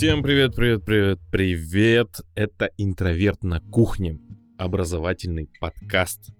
[0.00, 2.20] Всем привет, привет, привет, привет.
[2.34, 4.18] Это «Интроверт на кухне»,
[4.56, 6.30] образовательный подкаст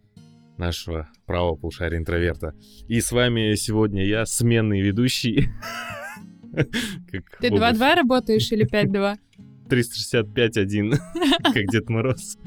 [0.56, 2.54] нашего правого полушария интроверта.
[2.88, 5.50] И с вами сегодня я, сменный ведущий.
[7.12, 9.18] Ты 2-2 работаешь или 5-2?
[9.68, 10.96] 365-1,
[11.42, 12.38] как Дед Мороз.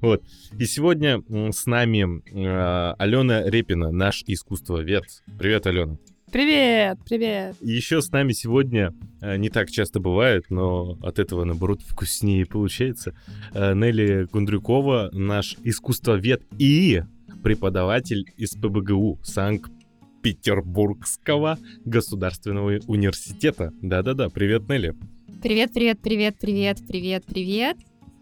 [0.00, 0.24] Вот.
[0.58, 5.04] И сегодня с нами э, Алена Репина, наш искусствовед.
[5.38, 5.98] Привет, Алена.
[6.32, 7.56] Привет, привет.
[7.60, 12.46] И еще с нами сегодня, э, не так часто бывает, но от этого, наоборот, вкуснее
[12.46, 13.14] получается,
[13.52, 17.02] э, Нелли Кундрюкова, наш искусствовед и
[17.42, 23.70] преподаватель из ПБГУ Санкт-Петербургского государственного университета.
[23.82, 24.94] Да-да-да, привет, Нелли.
[25.42, 27.76] Привет, привет, привет, привет, привет, привет.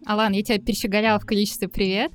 [0.07, 2.13] Алан, я тебя перещеголяла в количестве привет.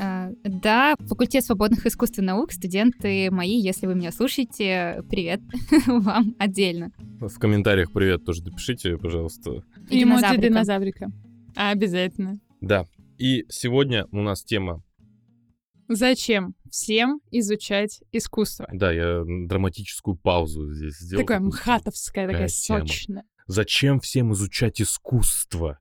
[0.00, 5.40] А, а, да, факультет свободных искусств и наук, студенты мои, если вы меня слушаете, привет
[5.86, 6.92] вам отдельно.
[7.20, 9.62] В комментариях привет тоже допишите, пожалуйста.
[9.88, 11.10] И эмоджи динозаврика.
[11.56, 12.38] А, обязательно.
[12.60, 12.86] Да.
[13.18, 14.82] И сегодня у нас тема
[15.92, 18.68] Зачем всем изучать искусство?
[18.72, 21.24] Да, я драматическую паузу здесь сделал.
[21.24, 22.86] Такая мхатовская, такая тема.
[22.86, 23.24] сочная.
[23.48, 25.80] Зачем всем изучать искусство?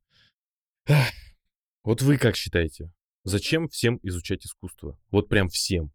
[1.83, 2.91] Вот вы как считаете?
[3.23, 4.97] Зачем всем изучать искусство?
[5.11, 5.91] Вот прям всем.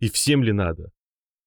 [0.00, 0.90] И всем ли надо?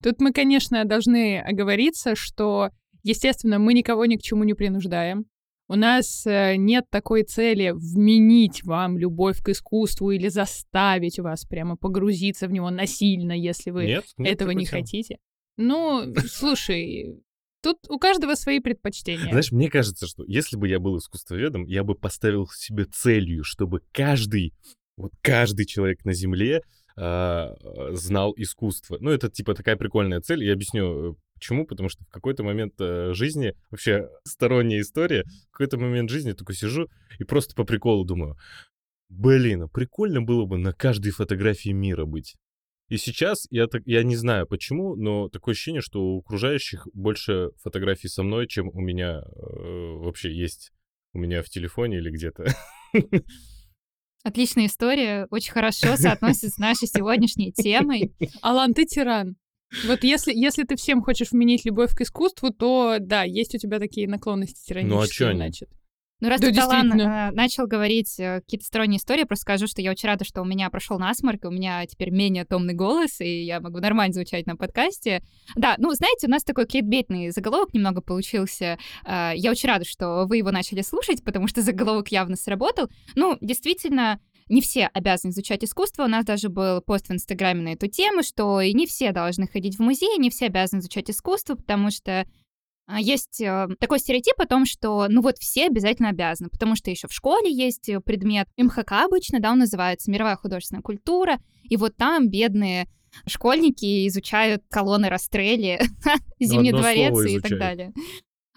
[0.04, 2.70] Тут мы, конечно, должны оговориться, что,
[3.04, 5.26] естественно, мы никого ни к чему не принуждаем.
[5.68, 11.76] У нас э, нет такой цели вменить вам любовь к искусству или заставить вас прямо
[11.76, 14.80] погрузиться в него насильно, если вы нет, нет этого не тем.
[14.80, 15.18] хотите.
[15.58, 17.20] Ну, слушай,
[17.66, 19.32] Тут у каждого свои предпочтения.
[19.32, 23.82] Знаешь, мне кажется, что если бы я был искусствоведом, я бы поставил себе целью, чтобы
[23.92, 24.54] каждый,
[24.98, 26.62] вот каждый человек на Земле
[26.96, 27.48] э,
[27.94, 29.00] знал искусство.
[29.02, 30.44] Ну, это типа такая прикольная цель.
[30.44, 31.66] Я объясню, э, почему.
[31.66, 36.54] Потому что в какой-то момент э, жизни, вообще сторонняя история, в какой-то момент жизни такой
[36.54, 38.38] сижу и просто по приколу думаю,
[39.10, 42.36] блин, а прикольно было бы на каждой фотографии мира быть.
[42.88, 47.50] И сейчас я, так, я не знаю почему, но такое ощущение, что у окружающих больше
[47.64, 50.72] фотографий со мной, чем у меня э, вообще есть
[51.14, 52.46] у меня в телефоне или где-то.
[54.24, 58.14] Отличная история, очень хорошо соотносится с нашей сегодняшней темой.
[58.42, 59.36] Алан, ты тиран.
[59.86, 63.80] Вот если, если ты всем хочешь вменить любовь к искусству, то да, есть у тебя
[63.80, 65.70] такие наклонности тиранические, ну, а чё значит.
[66.26, 69.80] Ну, раз да, ты, Талан, э, начал говорить э, какие-то сторонние истории, просто скажу, что
[69.80, 73.44] я очень рада, что у меня прошел насморк, у меня теперь менее томный голос, и
[73.44, 75.22] я могу нормально звучать на подкасте.
[75.56, 78.80] Да, ну, знаете, у нас такой кликбейтный заголовок немного получился.
[79.06, 82.90] Э, я очень рада, что вы его начали слушать, потому что заголовок явно сработал.
[83.14, 84.20] Ну, действительно,
[84.50, 86.06] не все обязаны изучать искусство.
[86.06, 89.48] У нас даже был пост в Инстаграме на эту тему, что и не все должны
[89.48, 92.26] ходить в музей, не все обязаны изучать искусство, потому что
[93.00, 97.08] есть э, такой стереотип о том, что, ну вот, все обязательно обязаны, потому что еще
[97.08, 101.96] в школе есть э, предмет МХК обычно, да, он называется «Мировая художественная культура», и вот
[101.96, 102.88] там бедные
[103.26, 107.94] школьники изучают колонны Растрелли, ну, Зимний дворец и так далее.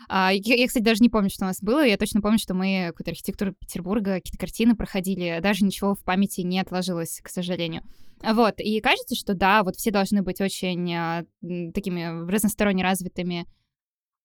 [0.09, 1.85] А, я, я, кстати, даже не помню, что у нас было.
[1.85, 5.39] Я точно помню, что мы какую-то архитектуру Петербурга, какие-то картины проходили.
[5.43, 7.83] Даже ничего в памяти не отложилось, к сожалению.
[8.23, 11.25] Вот, и кажется, что да, вот все должны быть очень а,
[11.73, 13.47] такими разносторонне развитыми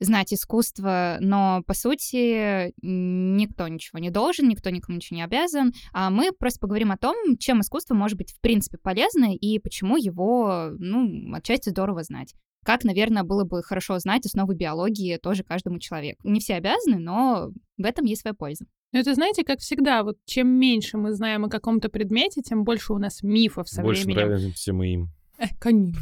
[0.03, 5.74] знать искусство, но, по сути, никто ничего не должен, никто никому ничего не обязан.
[5.94, 9.97] А мы просто поговорим о том, чем искусство может быть, в принципе, полезно и почему
[9.97, 12.34] его, ну, отчасти здорово знать.
[12.64, 16.28] Как, наверное, было бы хорошо знать основы биологии тоже каждому человеку.
[16.28, 18.66] Не все обязаны, но в этом есть своя польза.
[18.94, 22.94] Ну, это, знаете, как всегда, вот чем меньше мы знаем о каком-то предмете, тем больше
[22.94, 24.28] у нас мифов со больше временем.
[24.28, 25.09] Больше нравимся мы им.
[25.40, 26.00] Э, конечно,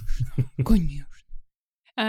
[0.63, 1.10] конечно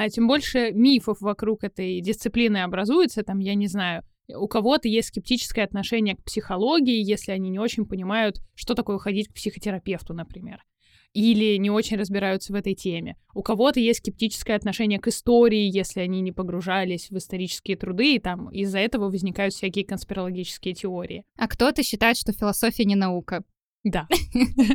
[0.08, 5.64] тем больше мифов вокруг этой дисциплины образуется, там, я не знаю, у кого-то есть скептическое
[5.64, 10.62] отношение к психологии, если они не очень понимают, что такое ходить к психотерапевту, например.
[11.12, 13.16] Или не очень разбираются в этой теме.
[13.34, 18.18] У кого-то есть скептическое отношение к истории, если они не погружались в исторические труды, и
[18.18, 21.24] там из-за этого возникают всякие конспирологические теории.
[21.36, 23.44] А кто-то считает, что философия не наука.
[23.84, 24.06] Да.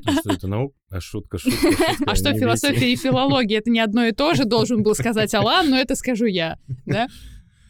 [0.06, 0.76] А что это наука?
[0.90, 1.96] А шутка, шутка, шутка.
[2.06, 3.60] А что философия и филология?
[3.60, 7.08] Это не одно и то же, должен был сказать Алан, но это скажу я, да?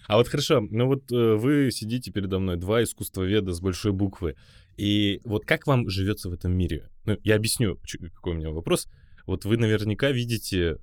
[0.07, 4.35] А вот хорошо, ну вот э, вы сидите передо мной, два искусствоведа с большой буквы,
[4.77, 6.89] и вот как вам живется в этом мире?
[7.05, 7.77] Ну, я объясню,
[8.15, 8.87] какой у меня вопрос.
[9.25, 10.77] Вот вы наверняка видите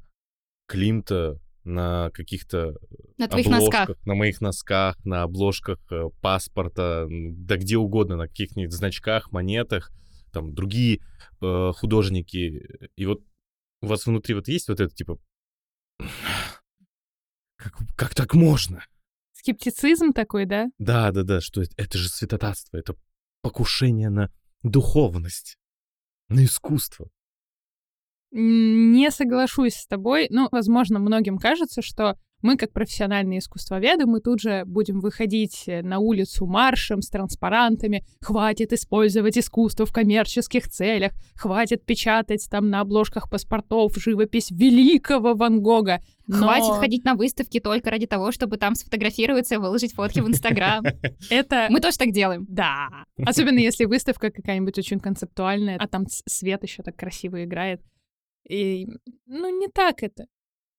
[0.67, 2.77] Климта на каких-то
[3.17, 4.07] на обложках, носках.
[4.07, 9.91] на моих носках, на обложках э, паспорта, да где угодно, на каких-нибудь значках, монетах
[10.35, 11.01] там другие
[11.41, 13.23] э, художники, и вот
[13.81, 15.19] у вас внутри вот есть вот это, типа,
[17.57, 18.85] как, как так можно?
[19.33, 20.67] Скептицизм такой, да?
[20.79, 22.97] Да, да, да, что это, это же святотатство, это
[23.43, 24.31] покушение на
[24.63, 25.59] духовность,
[26.29, 27.09] на искусство.
[28.31, 30.27] Не соглашусь с тобой.
[30.31, 35.81] Ну, возможно, многим кажется, что мы, как профессиональные искусствоведы, мы тут же будем выходить э,
[35.81, 38.05] на улицу маршем с транспарантами.
[38.21, 41.13] Хватит использовать искусство в коммерческих целях.
[41.37, 46.03] Хватит печатать там на обложках паспортов живопись великого Ван Гога.
[46.27, 46.37] Но...
[46.37, 50.85] Хватит ходить на выставки только ради того, чтобы там сфотографироваться и выложить фотки в Инстаграм.
[51.31, 51.69] Это...
[51.71, 52.45] Мы тоже так делаем.
[52.51, 52.89] Да.
[53.25, 57.81] Особенно если выставка какая-нибудь очень концептуальная, а там свет еще так красиво играет.
[58.47, 58.87] И,
[59.25, 60.27] ну, не так это.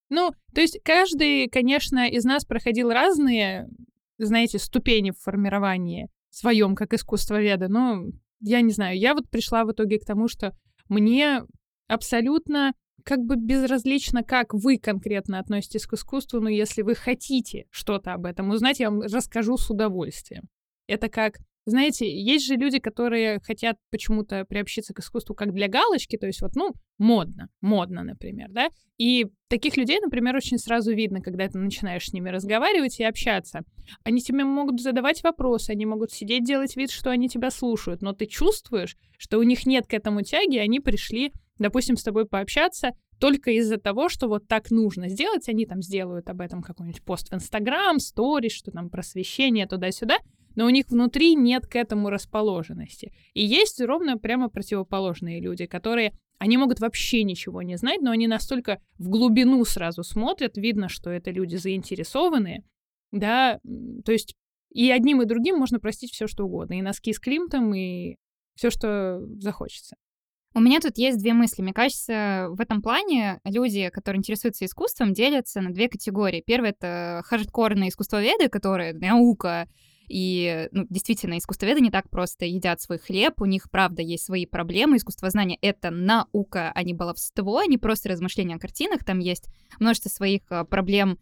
[0.09, 3.67] Ну, то есть каждый, конечно, из нас проходил разные,
[4.17, 8.03] знаете, ступени в формировании своем как искусствоведа, но
[8.39, 10.55] я не знаю, я вот пришла в итоге к тому, что
[10.89, 11.41] мне
[11.87, 12.73] абсолютно
[13.03, 18.25] как бы безразлично, как вы конкретно относитесь к искусству, но если вы хотите что-то об
[18.25, 20.43] этом узнать, я вам расскажу с удовольствием.
[20.87, 26.17] Это как знаете, есть же люди, которые хотят почему-то приобщиться к искусству как для галочки,
[26.17, 31.21] то есть вот, ну, модно, модно, например, да, и таких людей, например, очень сразу видно,
[31.21, 33.61] когда ты начинаешь с ними разговаривать и общаться.
[34.03, 38.13] Они тебе могут задавать вопросы, они могут сидеть, делать вид, что они тебя слушают, но
[38.13, 42.91] ты чувствуешь, что у них нет к этому тяги, они пришли, допустим, с тобой пообщаться
[43.19, 47.29] только из-за того, что вот так нужно сделать, они там сделают об этом какой-нибудь пост
[47.29, 50.17] в Инстаграм, сторис, что там просвещение туда-сюда,
[50.55, 53.13] но у них внутри нет к этому расположенности.
[53.33, 58.27] И есть ровно прямо противоположные люди, которые они могут вообще ничего не знать, но они
[58.27, 62.63] настолько в глубину сразу смотрят, видно, что это люди заинтересованные,
[63.11, 63.59] да,
[64.03, 64.35] то есть
[64.71, 68.17] и одним и другим можно простить все, что угодно, и носки с Климтом, и
[68.55, 69.95] все, что захочется.
[70.53, 71.61] У меня тут есть две мысли.
[71.61, 76.43] Мне кажется, в этом плане люди, которые интересуются искусством, делятся на две категории.
[76.45, 79.67] Первое— это хардкорные искусствоведы, которые наука,
[80.07, 84.45] и ну, действительно, искусствоведы не так просто едят свой хлеб, у них, правда, есть свои
[84.45, 84.97] проблемы.
[84.97, 89.03] Искусствознание— это наука, а не баловство, а не просто размышления о картинах.
[89.03, 89.47] Там есть
[89.79, 91.17] множество своих а, проблем,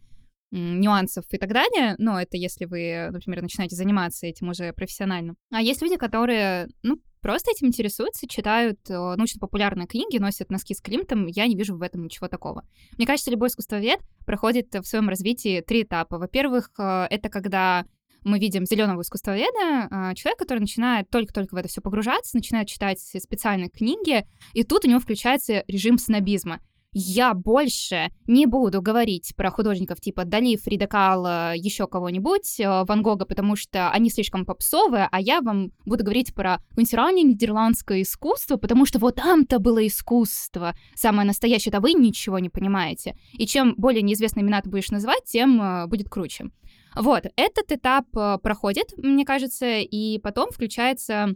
[0.54, 5.34] нюансов и так далее, но это если вы, например, начинаете заниматься этим уже профессионально.
[5.50, 10.80] А есть люди, которые, ну, просто этим интересуются, читают э, научно-популярные книги, носят носки с
[10.80, 12.62] Климтом, я не вижу в этом ничего такого.
[12.96, 16.18] Мне кажется, любой искусствовед проходит в своем развитии три этапа.
[16.18, 17.84] Во-первых, э, это когда
[18.24, 22.98] мы видим зеленого искусствоведа, а, человек, который начинает только-только в это все погружаться, начинает читать
[23.00, 26.60] специальные книги, и тут у него включается режим снобизма.
[26.96, 33.02] Я больше не буду говорить про художников типа Дали, Фрида Кала, еще кого-нибудь, э, Ван
[33.02, 36.60] Гога, потому что они слишком попсовые, а я вам буду говорить про
[36.92, 42.48] раннее нидерландское искусство, потому что вот там-то было искусство, самое настоящее, а вы ничего не
[42.48, 43.16] понимаете.
[43.32, 46.50] И чем более неизвестные имена ты будешь называть, тем э, будет круче.
[46.96, 51.34] Вот, этот этап э, проходит, мне кажется, и потом включается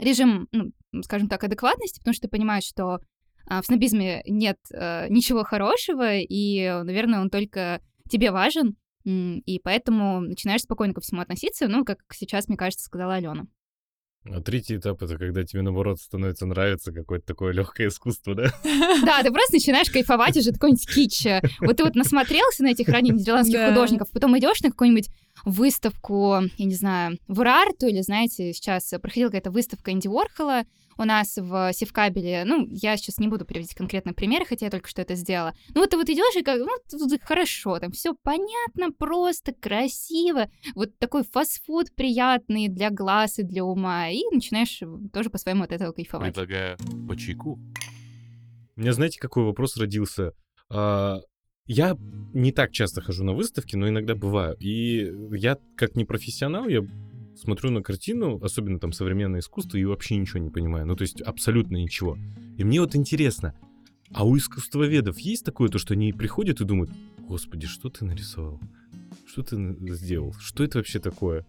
[0.00, 3.00] режим, ну, скажем так, адекватности, потому что ты понимаешь, что
[3.46, 10.20] а, в снобизме нет а, ничего хорошего, и, наверное, он только тебе важен, и поэтому
[10.20, 13.44] начинаешь спокойно ко всему относиться, ну, как сейчас, мне кажется, сказала Алена.
[14.26, 18.52] А третий этап это когда тебе наоборот становится нравиться какое-то такое легкое искусство, да?
[19.04, 21.26] Да, ты просто начинаешь кайфовать уже какой-нибудь кич.
[21.60, 25.10] Вот ты вот насмотрелся на этих ранних нидерландских художников, потом идешь на какую-нибудь
[25.44, 30.62] выставку, я не знаю, в Урарту, или, знаете, сейчас проходила какая-то выставка Инди Уорхола,
[30.98, 34.88] у нас в Севкабеле, ну, я сейчас не буду приводить конкретные примеры, хотя я только
[34.88, 35.54] что это сделала.
[35.74, 40.96] Ну, вот ты вот идешь и как, ну, хорошо, там все понятно, просто, красиво, вот
[40.98, 44.80] такой фастфуд приятный для глаз и для ума, и начинаешь
[45.12, 46.34] тоже по-своему от этого кайфовать.
[46.34, 46.76] Предлагаю
[47.08, 47.58] по чайку.
[48.76, 50.32] У меня, знаете, какой вопрос родился?
[50.68, 51.20] А,
[51.66, 51.96] я
[52.32, 54.56] не так часто хожу на выставки, но иногда бываю.
[54.58, 56.82] И я, как непрофессионал, я
[57.36, 60.86] смотрю на картину, особенно там современное искусство, и вообще ничего не понимаю.
[60.86, 62.16] Ну, то есть абсолютно ничего.
[62.56, 63.54] И мне вот интересно,
[64.12, 68.60] а у искусствоведов есть такое, то, что они приходят и думают, господи, что ты нарисовал?
[69.26, 70.32] Что ты сделал?
[70.34, 71.44] Что это вообще такое?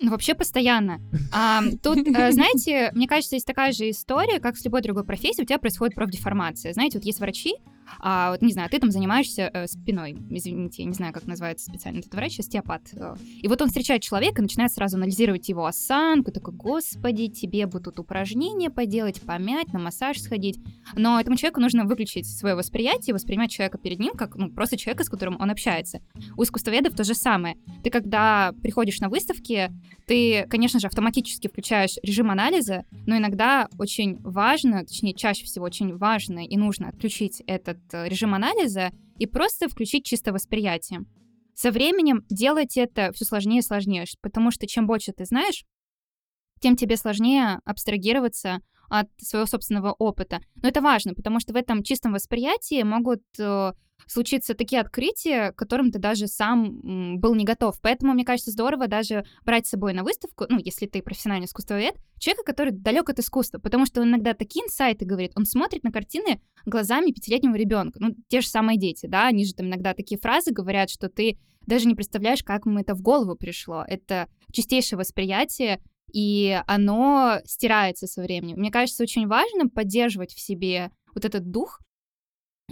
[0.00, 1.00] Ну, вообще постоянно.
[1.32, 5.44] А, тут, э, знаете, мне кажется, есть такая же история, как с любой другой профессией,
[5.44, 6.72] у тебя происходит профдеформация.
[6.72, 7.54] Знаете, вот есть врачи,
[8.00, 11.70] а, вот, не знаю, ты там занимаешься э, спиной, извините, я не знаю, как называется
[11.70, 12.82] специально этот врач, остеопат.
[12.94, 13.16] Э.
[13.40, 17.98] И вот он встречает человека, начинает сразу анализировать его осанку, такой, господи, тебе бы тут
[17.98, 20.58] упражнения поделать, помять, на массаж сходить.
[20.94, 25.04] Но этому человеку нужно выключить свое восприятие, воспринимать человека перед ним как ну, просто человека,
[25.04, 26.00] с которым он общается.
[26.36, 27.56] У искусствоведов то же самое.
[27.82, 29.70] Ты когда приходишь на выставки,
[30.06, 35.96] ты, конечно же, автоматически включаешь режим анализа, но иногда очень важно, точнее, чаще всего очень
[35.96, 41.00] важно и нужно отключить этот э, режим анализа и просто включить чисто восприятие.
[41.54, 45.64] со временем делать это все сложнее и сложнее, потому что чем больше ты знаешь,
[46.60, 50.40] тем тебе сложнее абстрагироваться от своего собственного опыта.
[50.62, 53.22] Но это важно, потому что в этом чистом восприятии могут
[54.06, 57.78] случиться такие открытия, к которым ты даже сам был не готов.
[57.80, 61.96] Поэтому, мне кажется, здорово даже брать с собой на выставку, ну, если ты профессиональный искусствовед,
[62.18, 65.92] человека, который далек от искусства, потому что он иногда такие инсайты говорит, он смотрит на
[65.92, 67.98] картины глазами пятилетнего ребенка.
[68.00, 71.38] Ну, те же самые дети, да, они же там иногда такие фразы говорят, что ты
[71.66, 73.84] даже не представляешь, как ему это в голову пришло.
[73.86, 78.56] Это чистейшее восприятие, и оно стирается со временем.
[78.56, 81.80] Мне кажется, очень важно поддерживать в себе вот этот дух,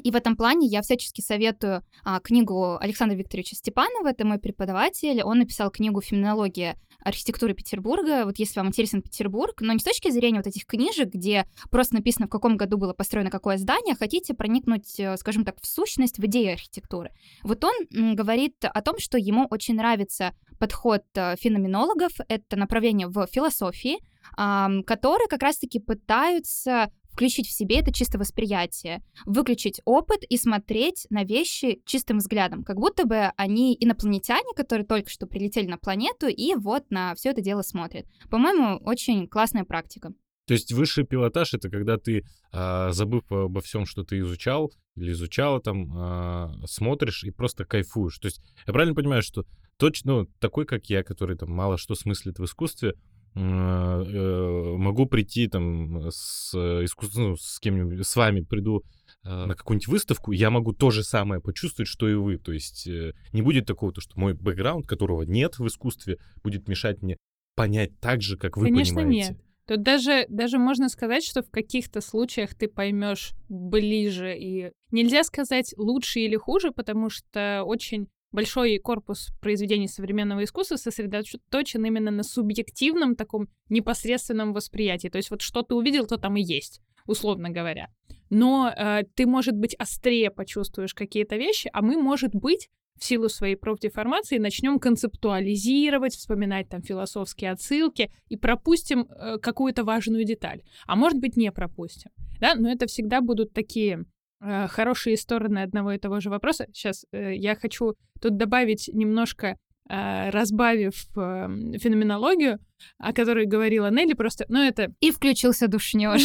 [0.03, 5.23] и в этом плане я всячески советую а, книгу Александра Викторовича Степанова, это мой преподаватель.
[5.23, 8.25] Он написал книгу «Феноменология архитектуры Петербурга».
[8.25, 11.95] Вот если вам интересен Петербург, но не с точки зрения вот этих книжек, где просто
[11.95, 15.67] написано, в каком году было построено какое здание, а хотите проникнуть, э, скажем так, в
[15.67, 17.11] сущность, в идею архитектуры.
[17.43, 23.27] Вот он говорит о том, что ему очень нравится подход э, феноменологов, это направление в
[23.27, 23.99] философии,
[24.37, 31.25] которые как раз-таки пытаются включить в себе это чисто восприятие, выключить опыт и смотреть на
[31.25, 36.55] вещи чистым взглядом, как будто бы они инопланетяне, которые только что прилетели на планету и
[36.55, 38.05] вот на все это дело смотрят.
[38.31, 40.13] По-моему, очень классная практика.
[40.47, 45.13] То есть высший пилотаж это когда ты, а, забыв обо всем, что ты изучал или
[45.13, 48.19] изучала, там а, смотришь и просто кайфуешь.
[48.19, 49.47] То есть я правильно понимаю, что
[49.79, 52.93] точно ну, такой, как я, который там мало что смыслит в искусстве,
[53.37, 58.83] могу прийти там с искусством, ну, с кем-нибудь, с вами приду
[59.25, 62.39] э, на какую-нибудь выставку, я могу то же самое почувствовать, что и вы.
[62.39, 66.67] То есть э, не будет такого, то, что мой бэкграунд, которого нет в искусстве, будет
[66.67, 67.19] мешать мне
[67.55, 69.31] понять так же, как вы Конечно, понимаете.
[69.31, 69.41] нет.
[69.67, 74.37] Тут даже, даже можно сказать, что в каких-то случаях ты поймешь ближе.
[74.39, 81.85] И нельзя сказать лучше или хуже, потому что очень большой корпус произведений современного искусства сосредоточен
[81.85, 85.09] именно на субъективном таком непосредственном восприятии.
[85.09, 87.89] То есть вот что ты увидел, то там и есть, условно говоря.
[88.31, 92.69] Но э, ты, может быть, острее почувствуешь какие-то вещи, а мы, может быть,
[92.99, 100.25] в силу своей профдеформации начнем концептуализировать, вспоминать там философские отсылки и пропустим э, какую-то важную
[100.25, 100.63] деталь.
[100.87, 102.11] А может быть, не пропустим.
[102.41, 102.55] Да?
[102.55, 104.05] Но это всегда будут такие
[104.41, 106.67] хорошие стороны одного и того же вопроса.
[106.73, 109.57] Сейчас э, я хочу тут добавить немножко
[109.89, 112.59] э, разбавив э, феноменологию,
[112.99, 114.93] о которой говорила Нелли, просто, ну это...
[115.01, 116.23] И включился душнёж.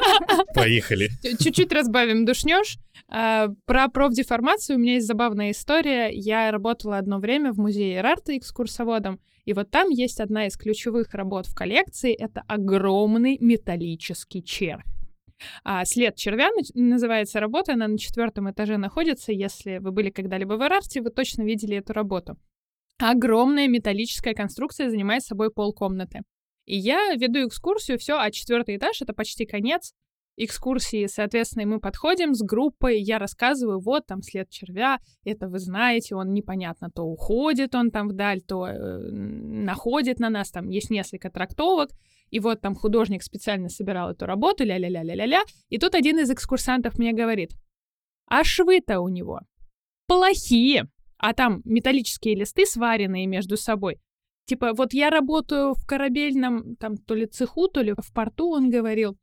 [0.54, 1.10] Поехали.
[1.38, 2.78] Чуть-чуть разбавим душнёж.
[3.12, 6.10] Э, про профдеформацию у меня есть забавная история.
[6.12, 11.12] Я работала одно время в музее Эрарта экскурсоводом, и вот там есть одна из ключевых
[11.14, 12.14] работ в коллекции.
[12.14, 14.84] Это огромный металлический червь.
[15.64, 19.32] А, «След червя» называется работа, она на четвертом этаже находится.
[19.32, 22.36] Если вы были когда-либо в Эрарте, вы точно видели эту работу.
[22.98, 26.22] Огромная металлическая конструкция занимает собой полкомнаты.
[26.66, 29.92] И я веду экскурсию, все, а четвертый этаж— это почти конец
[30.36, 36.14] экскурсии, соответственно, мы подходим с группой, я рассказываю, вот там след червя, это вы знаете,
[36.14, 41.30] он непонятно, то уходит он там вдаль, то э, находит на нас, там есть несколько
[41.30, 41.90] трактовок,
[42.30, 47.12] и вот там художник специально собирал эту работу, ля-ля-ля-ля-ля-ля, и тут один из экскурсантов мне
[47.12, 47.52] говорит,
[48.26, 49.40] а швы-то у него
[50.06, 54.00] плохие, а там металлические листы сваренные между собой.
[54.46, 58.70] Типа, вот я работаю в корабельном, там, то ли цеху, то ли в порту, он
[58.70, 59.16] говорил,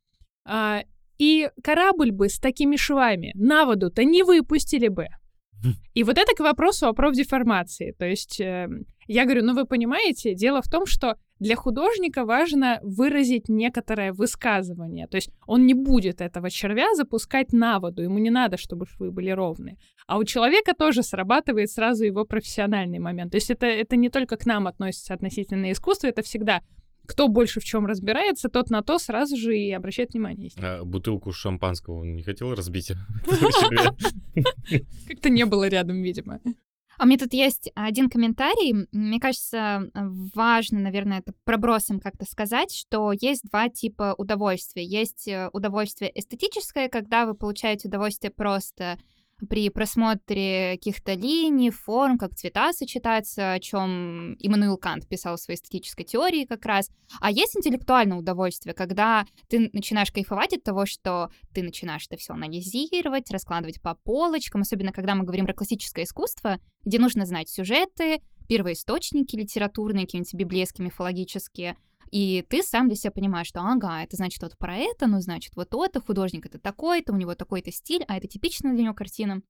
[0.46, 0.84] а,
[1.18, 5.08] и корабль бы с такими швами на воду-то не выпустили бы.
[5.92, 7.92] И вот это к вопросу о профдеформации.
[7.98, 8.68] То есть э,
[9.06, 15.06] я говорю, ну вы понимаете, дело в том, что для художника важно выразить некоторое высказывание.
[15.06, 19.10] То есть он не будет этого червя запускать на воду, ему не надо, чтобы швы
[19.10, 19.76] были ровные.
[20.06, 23.32] А у человека тоже срабатывает сразу его профессиональный момент.
[23.32, 26.62] То есть это, это не только к нам относится относительно искусства, это всегда
[27.06, 30.50] кто больше в чем разбирается, тот на то сразу же и обращает внимание.
[30.58, 32.92] А бутылку шампанского он не хотел разбить?
[35.08, 36.38] Как-то не было рядом, видимо.
[36.98, 38.88] А у меня тут есть один комментарий.
[38.90, 39.88] Мне кажется,
[40.34, 44.84] важно, наверное, это пробросом как-то сказать, что есть два типа удовольствия.
[44.84, 48.98] Есть э, удовольствие эстетическое, когда вы получаете удовольствие просто
[49.48, 55.56] при просмотре каких-то линий, форм, как цвета сочетаются, о чем Иммануил Кант писал в своей
[55.56, 56.90] эстетической теории как раз.
[57.20, 62.34] А есть интеллектуальное удовольствие, когда ты начинаешь кайфовать от того, что ты начинаешь это все
[62.34, 68.20] анализировать, раскладывать по полочкам, особенно когда мы говорим про классическое искусство, где нужно знать сюжеты,
[68.48, 71.76] первоисточники литературные, какие-нибудь библейские, мифологические,
[72.10, 75.54] и ты сам для себя понимаешь, что ага, это значит вот про это, ну значит
[75.56, 79.42] вот это, художник это такой-то, у него такой-то стиль, а это типичная для него картина.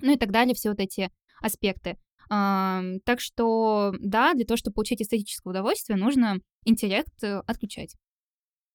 [0.00, 1.96] Ну и так далее, все вот эти аспекты.
[2.28, 7.96] Так что, да, для того, чтобы получить эстетическое удовольствие, нужно интеллект э, отключать.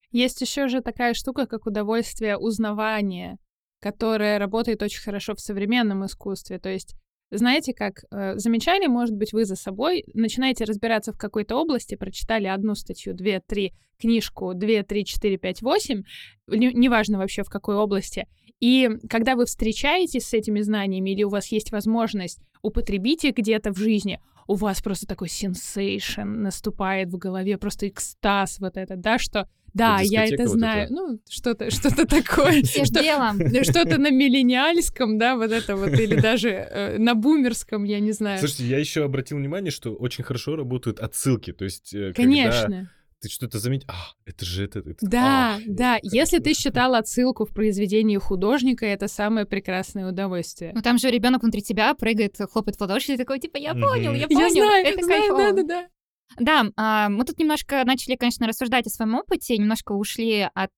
[0.09, 3.37] Есть еще же такая штука, как удовольствие узнавания,
[3.79, 6.57] которое работает очень хорошо в современном искусстве.
[6.57, 6.95] То есть
[7.37, 12.47] знаете, как э, замечали, может быть, вы за собой начинаете разбираться в какой-то области, прочитали
[12.47, 16.03] одну статью, две, три, книжку, две, три, четыре, пять, восемь,
[16.47, 18.27] неважно вообще в какой области.
[18.59, 23.73] И когда вы встречаетесь с этими знаниями или у вас есть возможность употребить их где-то
[23.73, 29.17] в жизни, у вас просто такой сенсейшн наступает в голове, просто экстаз вот этот, да,
[29.17, 30.87] что да, я это знаю.
[30.89, 32.63] Вот ну, что-то что такое.
[33.63, 38.39] Что-то на миллениальском, да, вот это вот, или даже э, на бумерском, я не знаю.
[38.39, 41.53] Слушайте, я еще обратил внимание, что очень хорошо работают отсылки.
[41.53, 42.89] То есть, э, Конечно
[43.23, 43.93] ты что-то заметил, а,
[44.25, 44.79] это же это.
[44.79, 45.97] это да, а, да.
[45.97, 50.73] Это Если ты считал отсылку в произведении художника, это самое прекрасное удовольствие.
[50.75, 54.13] Ну там же ребенок внутри тебя прыгает, хлопает в ладоши, и такой, типа, я понял,
[54.13, 54.41] я понял.
[54.41, 55.39] Я знаю, это знаю, кайфово.
[55.39, 55.87] да, да, да.
[56.37, 60.71] Да, а, мы тут немножко начали, конечно, рассуждать о своем опыте, немножко ушли от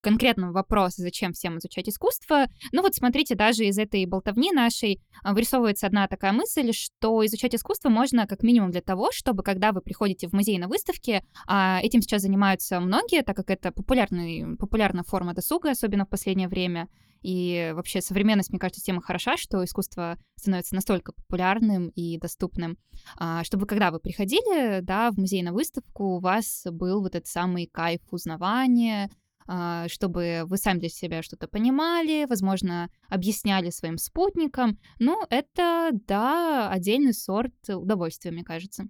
[0.00, 2.46] конкретного вопроса, зачем всем изучать искусство.
[2.72, 7.54] Ну вот смотрите, даже из этой болтовни нашей а, вырисовывается одна такая мысль, что изучать
[7.54, 11.80] искусство можно как минимум для того, чтобы когда вы приходите в музей на выставке, а
[11.82, 16.88] этим сейчас занимаются многие, так как это популярный, популярная форма досуга, особенно в последнее время,
[17.22, 22.78] и вообще современность, мне кажется, тема хороша, что искусство становится настолько популярным и доступным,
[23.16, 27.28] а, чтобы когда вы приходили, да, в музей на выставку, у вас был вот этот
[27.28, 29.10] самый кайф узнавания,
[29.46, 34.78] а, чтобы вы сами для себя что-то понимали, возможно, объясняли своим спутникам.
[34.98, 38.84] Ну, это, да, отдельный сорт удовольствия, мне кажется.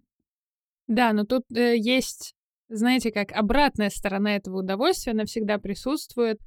[0.87, 2.35] Да, но тут э, есть,
[2.69, 6.41] знаете, как обратная сторона этого удовольствия, она всегда присутствует.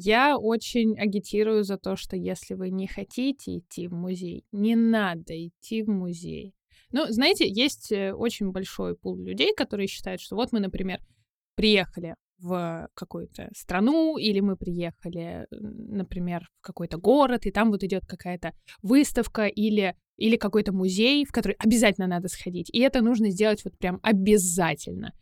[0.00, 5.34] Я очень агитирую за то, что если вы не хотите идти в музей, не надо
[5.34, 6.54] идти в музей.
[6.92, 11.00] Ну, знаете, есть э, очень большой пул людей, которые считают, что вот мы, например,
[11.56, 18.06] приехали в какую-то страну, или мы приехали, например, в какой-то город, и там вот идет
[18.06, 22.70] какая-то выставка или, или какой-то музей, в который обязательно надо сходить.
[22.72, 25.12] И это нужно сделать вот прям обязательно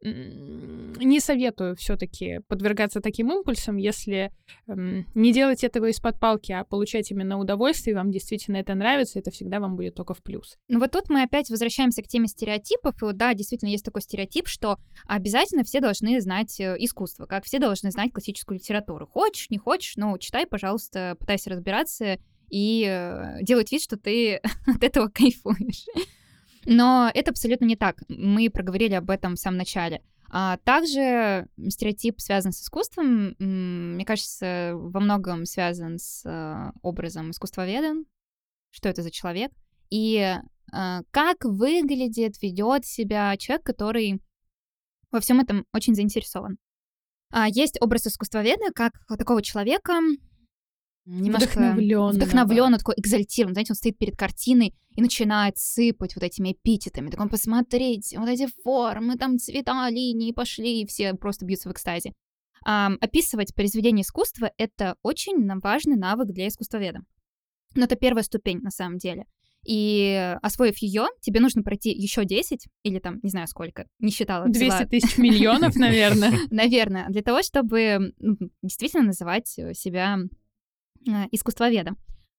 [0.00, 4.32] не советую все-таки подвергаться таким импульсам, если
[4.66, 9.30] эм, не делать этого из-под палки, а получать именно удовольствие, вам действительно это нравится, это
[9.30, 10.56] всегда вам будет только в плюс.
[10.68, 14.02] Ну вот тут мы опять возвращаемся к теме стереотипов, и вот да, действительно есть такой
[14.02, 19.06] стереотип, что обязательно все должны знать э, искусство, как все должны знать классическую литературу.
[19.06, 22.18] Хочешь, не хочешь, но читай, пожалуйста, пытайся разбираться
[22.50, 25.86] и э, делать вид, что ты от этого кайфуешь.
[26.70, 28.02] Но это абсолютно не так.
[28.08, 30.02] Мы проговорили об этом в самом начале.
[30.30, 37.94] А также стереотип связан с искусством, мне кажется, во многом связан с э, образом искусствоведа,
[38.68, 39.50] что это за человек,
[39.88, 40.38] и э,
[41.10, 44.20] как выглядит, ведет себя человек, который
[45.10, 46.58] во всем этом очень заинтересован.
[47.30, 50.00] А есть образ искусствоведа как такого человека,
[51.08, 53.54] немножко вдохновленный, вдохновленный, такой экзальтирован.
[53.54, 57.10] Знаете, он стоит перед картиной и начинает сыпать вот этими эпитетами.
[57.10, 61.72] Так он, посмотреть, вот эти формы, там цвета, линии пошли, и все просто бьются в
[61.72, 62.12] экстазе.
[62.64, 67.00] А, описывать произведение искусства— это очень важный навык для искусствоведа.
[67.74, 69.24] Но это первая ступень на самом деле.
[69.66, 74.48] И освоив ее, тебе нужно пройти еще 10 или там, не знаю сколько, не считала.
[74.48, 76.32] 200 тысяч миллионов, наверное.
[76.50, 78.14] Наверное, для того, чтобы
[78.62, 80.18] действительно называть себя
[81.06, 81.92] Э, искусствоведа.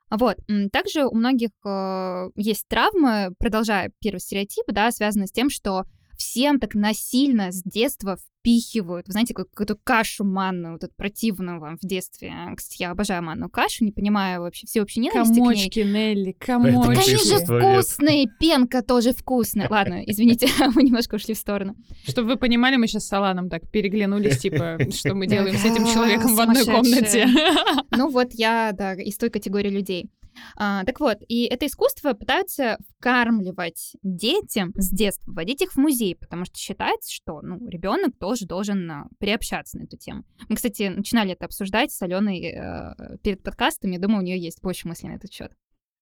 [0.09, 0.37] Вот.
[0.71, 5.83] Также у многих э, есть травмы, продолжая первый стереотип, да, связанный с тем, что
[6.19, 11.77] всем так насильно с детства впихивают, вы знаете, какую-то кашу манную, вот эту противную вам
[11.77, 12.33] в детстве.
[12.55, 16.15] Кстати, я обожаю манную кашу, не понимаю вообще, все вообще ненависти Комочки, к ней.
[16.15, 16.81] Нелли, комочки.
[16.81, 19.67] Так они же вкусные, пенка тоже вкусная.
[19.69, 21.75] Ладно, извините, мы немножко ушли в сторону.
[22.07, 25.85] Чтобы вы понимали, мы сейчас с Аланом так переглянулись, типа, что мы делаем с этим
[25.85, 27.27] человеком в одной комнате.
[27.91, 30.09] Ну вот я, да, из той категории людей.
[30.55, 36.15] А, так вот, и это искусство пытаются вкармливать детям с детства, вводить их в музей,
[36.15, 40.23] потому что считается, что ну, ребенок тоже должен а, приобщаться на эту тему.
[40.47, 44.61] Мы, кстати, начинали это обсуждать с Аленой э, перед подкастом, я думаю, у нее есть
[44.61, 45.51] больше мыслей на этот счет.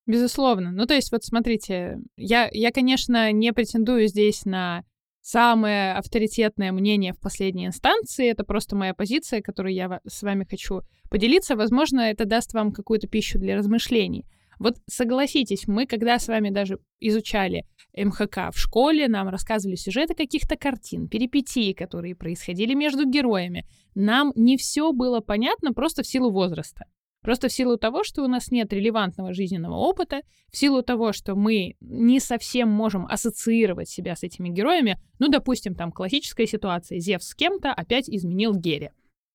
[0.06, 0.72] Безусловно.
[0.72, 4.82] Ну, то есть, вот смотрите, я, я, конечно, не претендую здесь на
[5.28, 8.30] самое авторитетное мнение в последней инстанции.
[8.30, 11.54] Это просто моя позиция, которую я с вами хочу поделиться.
[11.54, 14.24] Возможно, это даст вам какую-то пищу для размышлений.
[14.58, 17.64] Вот согласитесь, мы когда с вами даже изучали
[17.94, 23.66] МХК в школе, нам рассказывали сюжеты каких-то картин, перипетии, которые происходили между героями.
[23.94, 26.86] Нам не все было понятно просто в силу возраста.
[27.28, 31.34] Просто в силу того, что у нас нет релевантного жизненного опыта, в силу того, что
[31.34, 37.26] мы не совсем можем ассоциировать себя с этими героями, ну, допустим, там классическая ситуация, Зевс
[37.26, 38.92] с кем-то опять изменил Гере.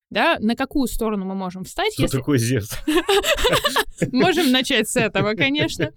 [0.10, 1.94] Да, на какую сторону мы можем встать?
[1.94, 2.18] Кто если...
[2.18, 2.72] такой Зевс?
[4.12, 5.92] Можем начать с этого, конечно.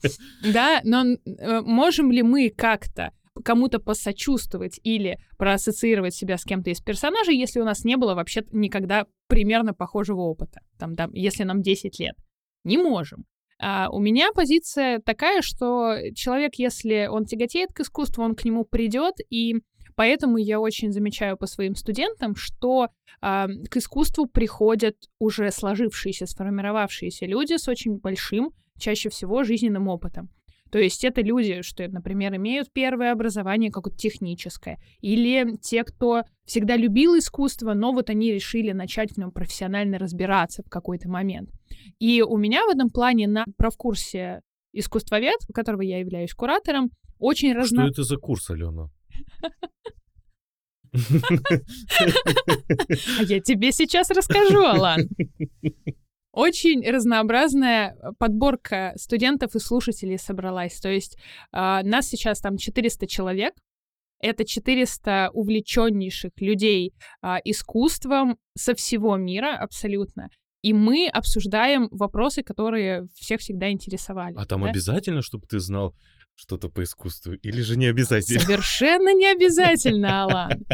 [0.45, 3.13] Да, но э, можем ли мы как-то
[3.44, 8.42] кому-то посочувствовать или проассоциировать себя с кем-то из персонажей, если у нас не было вообще
[8.53, 12.14] никогда примерно похожего опыта, там, да, если нам 10 лет.
[12.64, 13.25] Не можем.
[13.59, 18.64] А у меня позиция такая, что человек, если он тяготеет к искусству, он к нему
[18.64, 19.57] придет, и
[19.94, 22.88] поэтому я очень замечаю по своим студентам, что
[23.20, 30.29] а, к искусству приходят уже сложившиеся, сформировавшиеся люди с очень большим, чаще всего, жизненным опытом.
[30.77, 36.77] То есть это люди, что, например, имеют первое образование какое-то техническое, или те, кто всегда
[36.77, 41.49] любил искусство, но вот они решили начать в нем профессионально разбираться в какой-то момент.
[41.99, 44.43] И у меня в этом плане на правкурсе
[44.75, 47.85] искусствовед, у которого я являюсь куратором, очень разно...
[47.85, 48.91] Что это за курс, Алена?
[53.19, 55.09] А я тебе сейчас расскажу, Алан.
[56.37, 60.79] Очень разнообразная э, подборка студентов и слушателей собралась.
[60.81, 63.55] То есть э, нас сейчас там 400 человек.
[64.20, 70.29] Это 400 увлеченнейших людей э, искусством со всего мира абсолютно.
[70.61, 74.35] И мы обсуждаем вопросы, которые всех всегда интересовали.
[74.37, 74.68] А там да?
[74.68, 75.94] обязательно, чтобы ты знал
[76.37, 78.40] что-то по искусству, или же не обязательно?
[78.40, 80.64] Совершенно не обязательно, Алан.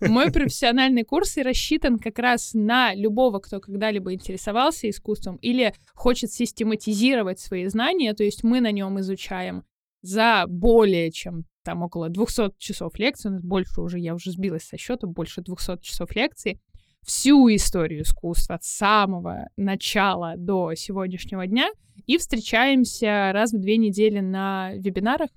[0.00, 6.32] Мой профессиональный курс и рассчитан как раз на любого, кто когда-либо интересовался искусством или хочет
[6.32, 9.64] систематизировать свои знания, то есть мы на нем изучаем
[10.02, 15.06] за более чем там около 200 часов лекций, больше уже, я уже сбилась со счета,
[15.06, 16.60] больше 200 часов лекций,
[17.04, 21.70] всю историю искусства от самого начала до сегодняшнего дня
[22.06, 25.30] и встречаемся раз в две недели на вебинарах,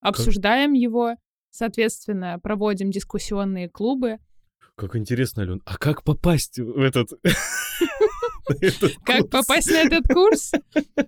[0.00, 0.80] обсуждаем как?
[0.80, 1.14] его,
[1.50, 4.18] соответственно, проводим дискуссионные клубы.
[4.76, 5.62] Как интересно, Ален.
[5.64, 7.10] А как попасть в этот...
[9.04, 10.52] Как попасть на этот курс?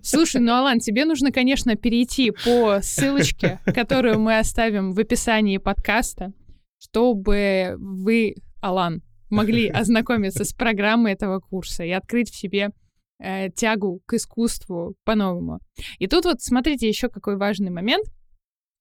[0.01, 6.33] Слушай, ну, Алан, тебе нужно, конечно, перейти по ссылочке, которую мы оставим в описании подкаста,
[6.79, 12.71] чтобы вы, Алан, могли ознакомиться с программой этого курса и открыть в себе
[13.19, 15.59] э, тягу к искусству по-новому.
[15.99, 18.05] И тут вот смотрите еще какой важный момент.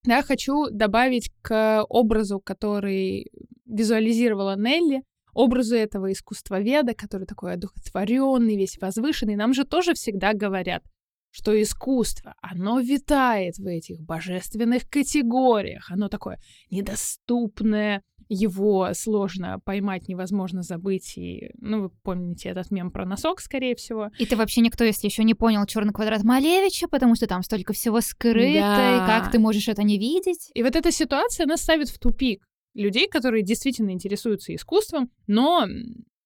[0.06, 3.30] Я хочу добавить к образу, который
[3.64, 9.36] визуализировала Нелли, образу этого искусствоведа, который такой одухотворенный, весь возвышенный.
[9.36, 10.82] Нам же тоже всегда говорят,
[11.30, 16.38] что искусство, оно витает в этих божественных категориях, оно такое
[16.70, 21.16] недоступное, его сложно поймать, невозможно забыть.
[21.16, 24.10] И, ну, вы помните этот мем про носок, скорее всего.
[24.18, 27.72] И ты вообще никто, если еще не понял черный квадрат Малевича, потому что там столько
[27.72, 28.96] всего скрыто, да.
[28.96, 30.50] и как ты можешь это не видеть?
[30.54, 35.66] И вот эта ситуация, она ставит в тупик людей, которые действительно интересуются искусством, но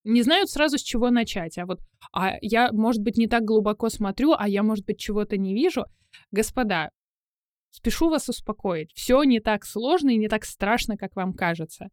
[0.04, 1.58] не знают сразу, с чего начать.
[1.58, 1.80] А вот
[2.12, 5.84] а я, может быть, не так глубоко смотрю, а я, может быть, чего-то не вижу.
[6.32, 6.90] Господа,
[7.70, 8.92] Спешу вас успокоить.
[8.94, 11.88] Все не так сложно и не так страшно, как вам кажется.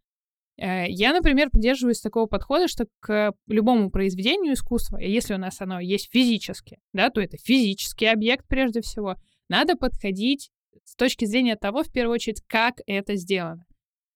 [0.57, 5.79] Э, я, например, придерживаюсь такого подхода, что к любому произведению искусства, если у нас оно
[5.79, 9.15] есть физически, да, то это физический объект прежде всего,
[9.49, 10.49] надо подходить
[10.83, 13.65] с точки зрения того, в первую очередь, как это сделано.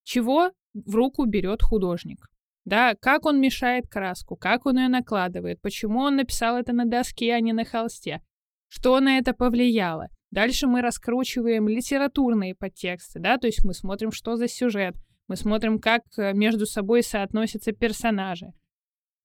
[0.04, 2.26] Чего в руку берет художник?
[2.64, 7.34] Да, как он мешает краску, как он ее накладывает, почему он написал это на доске,
[7.34, 8.20] а не на холсте,
[8.68, 10.08] что на это повлияло.
[10.32, 14.96] Дальше мы раскручиваем литературные подтексты, да, то есть мы смотрим, что за сюжет,
[15.28, 18.54] мы смотрим, как э, между собой соотносятся персонажи,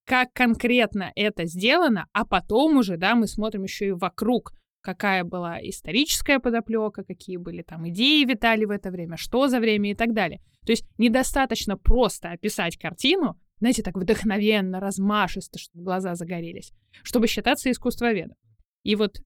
[0.05, 5.57] как конкретно это сделано, а потом уже, да, мы смотрим еще и вокруг, какая была
[5.61, 10.13] историческая подоплека, какие были там идеи витали в это время, что за время и так
[10.13, 10.41] далее.
[10.65, 17.71] То есть недостаточно просто описать картину, знаете, так вдохновенно, размашисто, чтобы глаза загорелись, чтобы считаться
[17.71, 18.35] искусствоведом.
[18.83, 19.21] И вот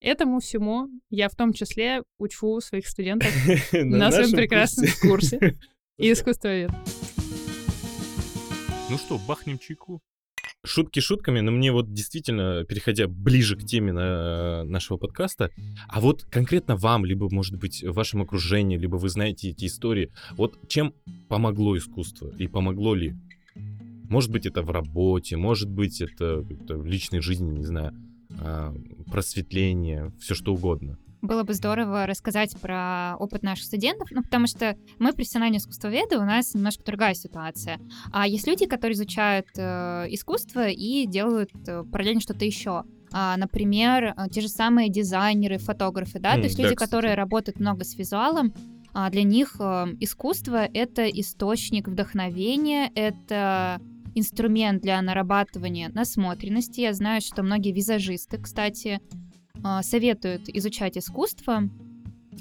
[0.00, 3.32] Этому всему я в том числе учу своих студентов
[3.72, 5.56] на своем прекрасном курсе
[5.98, 6.70] искусствовед.
[8.90, 10.00] Ну что, бахнем чайку?
[10.64, 15.50] Шутки шутками, но мне вот действительно, переходя ближе к теме на, нашего подкаста,
[15.88, 20.12] а вот конкретно вам, либо, может быть, в вашем окружении, либо вы знаете эти истории,
[20.32, 20.92] вот чем
[21.28, 23.14] помогло искусство и помогло ли?
[24.08, 27.94] Может быть, это в работе, может быть, это, это в личной жизни, не знаю.
[28.40, 28.74] А,
[29.10, 30.98] просветление, все что угодно.
[31.22, 36.24] Было бы здорово рассказать про опыт наших студентов, ну, потому что мы профессиональные искусствоведы, у
[36.24, 37.80] нас немножко другая ситуация.
[38.12, 42.84] А есть люди, которые изучают э, искусство и делают э, параллельно что-то еще.
[43.12, 46.90] А, например, а, те же самые дизайнеры, фотографы, да, mm, то есть да, люди, кстати.
[46.90, 48.52] которые работают много с визуалом,
[48.92, 53.80] а для них э, искусство— это источник вдохновения, это
[54.16, 56.80] инструмент для нарабатывания насмотренности.
[56.80, 59.00] Я знаю, что многие визажисты, кстати,
[59.62, 61.68] э, советуют изучать искусство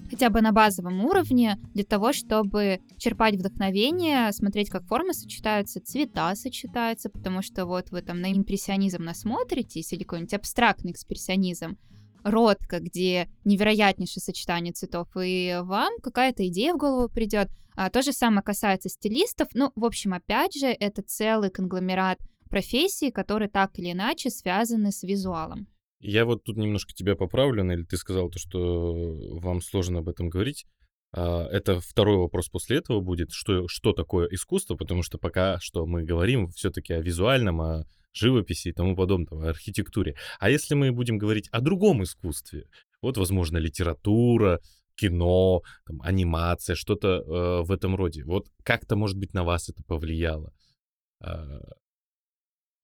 [0.10, 6.36] хотя бы на базовом уровне для того, чтобы черпать вдохновение, смотреть, как формы сочетаются, цвета
[6.36, 11.78] сочетаются, потому что вот вы там на импрессионизм насмотритесь или какой-нибудь абстрактный экспрессионизм,
[12.26, 17.50] ротка, где невероятнейшее сочетание цветов, и вам какая-то идея в голову придет.
[17.76, 19.50] А, то же самое касается стилистов.
[19.54, 22.18] Ну, в общем, опять же, это целый конгломерат
[22.50, 25.68] профессий, которые так или иначе связаны с визуалом.
[26.00, 28.94] Я вот тут немножко тебя поправлю, или ты сказал то, что
[29.40, 30.66] вам сложно об этом говорить.
[31.14, 35.86] А, это второй вопрос после этого будет, что, что такое искусство, потому что пока что
[35.86, 37.86] мы говорим все-таки о визуальном, о
[38.16, 40.16] живописи и тому подобном, о архитектуре.
[40.40, 42.68] А если мы будем говорить о другом искусстве,
[43.02, 44.60] вот, возможно, литература,
[44.96, 48.24] кино, там, анимация, что-то э, в этом роде.
[48.24, 50.54] Вот как-то, может быть, на вас это повлияло?
[51.24, 51.60] Э...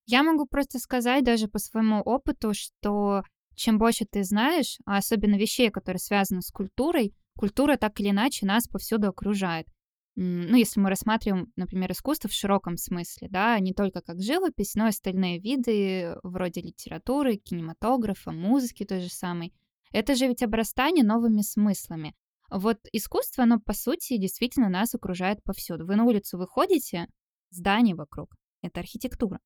[0.05, 3.23] Я могу просто сказать даже по своему опыту, что
[3.55, 8.45] чем больше ты знаешь, а особенно вещей, которые связаны с культурой, культура так или иначе
[8.45, 9.67] нас повсюду окружает
[10.15, 14.85] ну, если мы рассматриваем, например, искусство в широком смысле, да, не только как живопись, но
[14.85, 19.53] и остальные виды вроде литературы, кинематографа, музыки той же самой,
[19.91, 22.13] это же ведь обрастание новыми смыслами.
[22.49, 25.85] Вот искусство, оно, по сути, действительно нас окружает повсюду.
[25.85, 27.07] Вы на улицу выходите,
[27.49, 29.39] здание вокруг— это архитектура.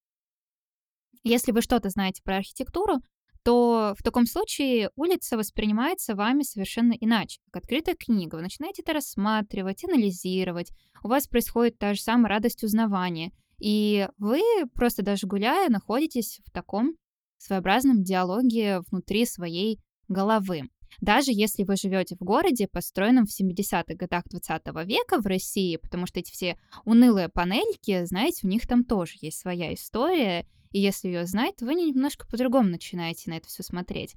[1.24, 3.02] Если вы что-то знаете про архитектуру,
[3.46, 8.38] то в таком случае улица воспринимается вами совершенно иначе, как открытая книга.
[8.38, 10.72] Вы начинаете это рассматривать, анализировать.
[11.04, 13.32] У вас происходит та же самая радость узнавания.
[13.60, 14.42] И вы
[14.74, 16.96] просто даже гуляя находитесь в таком
[17.38, 20.64] своеобразном диалоге внутри своей головы.
[21.00, 26.08] Даже если вы живете в городе, построенном в 70-х годах 20 века в России, потому
[26.08, 31.08] что эти все унылые панельки, знаете, у них там тоже есть своя история, и если
[31.08, 34.14] ее знать, вы немножко по-другому начинаете на это все смотреть.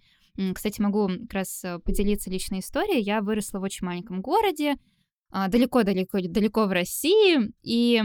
[0.55, 3.01] Кстати, могу как раз э, поделиться личной историей.
[3.01, 4.75] Я выросла в очень маленьком городе,
[5.31, 8.03] далеко-далеко-далеко в России, и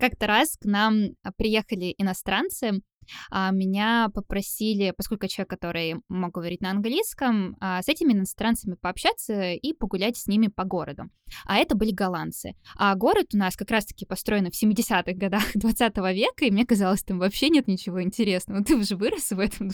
[0.00, 2.80] как-то раз к нам а, приехали иностранцы,
[3.30, 9.52] меня попросили, поскольку я человек, который мог говорить на английском, а, с этими иностранцами пообщаться
[9.52, 11.04] и погулять с ними по городу.
[11.44, 12.54] А это были голландцы.
[12.76, 17.02] А город у нас как раз-таки построен в 70-х годах 20 века, и мне казалось,
[17.02, 18.62] там вообще нет ничего интересного.
[18.64, 19.70] Ты уже вырос в этом,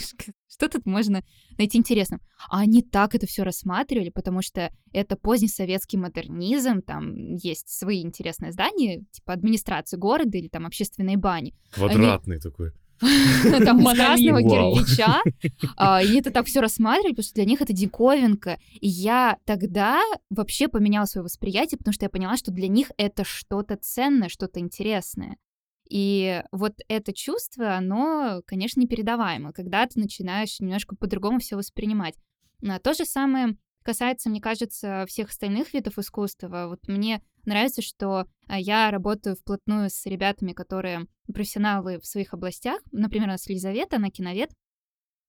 [0.49, 1.23] что тут можно
[1.57, 2.21] найти интересным?
[2.49, 8.03] А они так это все рассматривали, потому что это поздний советский модернизм, там есть свои
[8.03, 11.55] интересные здания, типа администрации города или там общественные бани.
[11.71, 12.43] Квадратный они...
[12.43, 12.73] такой.
[13.65, 15.23] там красного кирпича.
[15.77, 18.59] А, и это так все рассматривать, потому что для них это диковинка.
[18.81, 23.25] И я тогда вообще поменяла свое восприятие, потому что я поняла, что для них это
[23.25, 25.37] что-то ценное, что-то интересное.
[25.89, 32.15] И вот это чувство, оно, конечно, непередаваемо, когда ты начинаешь немножко по-другому все воспринимать.
[32.67, 33.57] А, то же самое
[33.89, 36.67] касается, мне кажется, всех остальных видов искусства.
[36.69, 42.83] Вот мне нравится, что а, я работаю вплотную с ребятами, которые профессионалы в своих областях.
[42.93, 44.51] Например, у нас Елизавета, она киновед.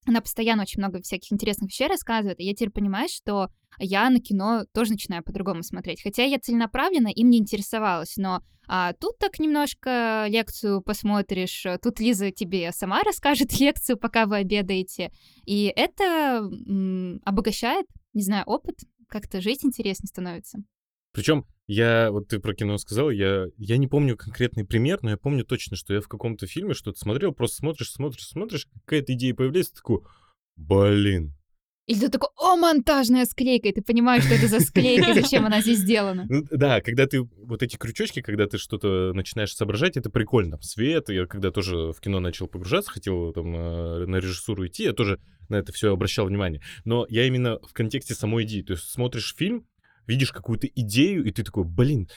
[0.05, 4.19] Она постоянно очень много всяких интересных вещей рассказывает, и я теперь понимаю, что я на
[4.19, 6.03] кино тоже начинаю по-другому смотреть.
[6.03, 12.31] Хотя я целенаправленно им не интересовалась, но а, тут так немножко лекцию посмотришь, тут Лиза
[12.31, 15.13] тебе сама расскажет лекцию, пока вы обедаете,
[15.45, 20.59] и это м, обогащает, не знаю, опыт, как-то жить интереснее становится.
[21.11, 25.17] Причем я, вот ты про кино сказал, я, я не помню конкретный пример, но я
[25.17, 29.33] помню точно, что я в каком-то фильме что-то смотрел, просто смотришь, смотришь, смотришь, какая-то идея
[29.33, 30.01] появляется, такой,
[30.55, 31.35] блин.
[31.89, 35.47] Или ты такой, о, монтажная склейка, и ты понимаешь, что это за склейка, и зачем
[35.47, 36.27] она здесь сделана.
[36.29, 40.61] Ну, да, когда ты, вот эти крючочки, когда ты что-то начинаешь соображать, это прикольно.
[40.61, 44.93] Свет, я когда тоже в кино начал погружаться, хотел там э, на режиссуру идти, я
[44.93, 46.61] тоже на это все обращал внимание.
[46.85, 48.61] Но я именно в контексте самой идеи.
[48.61, 49.65] То есть смотришь фильм,
[50.05, 52.07] видишь какую-то идею, и ты такой, блин,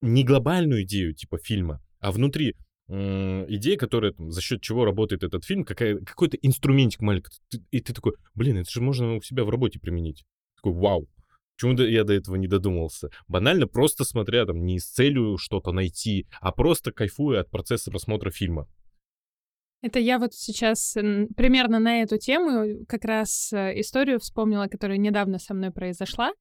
[0.00, 2.56] не глобальную идею типа фильма, а внутри
[2.88, 7.30] идея, которая там, за счет чего работает этот фильм, какая, какой-то инструментик маленький.
[7.70, 10.24] И ты такой, блин, это же можно у себя в работе применить.
[10.56, 11.08] Такой, вау.
[11.56, 13.10] Почему я до этого не додумался?
[13.26, 18.30] Банально просто смотря там не с целью что-то найти, а просто кайфуя от процесса просмотра
[18.30, 18.68] фильма.
[19.82, 20.94] Это я вот сейчас
[21.36, 26.32] примерно на эту тему как раз э, историю вспомнила, которая недавно со мной произошла.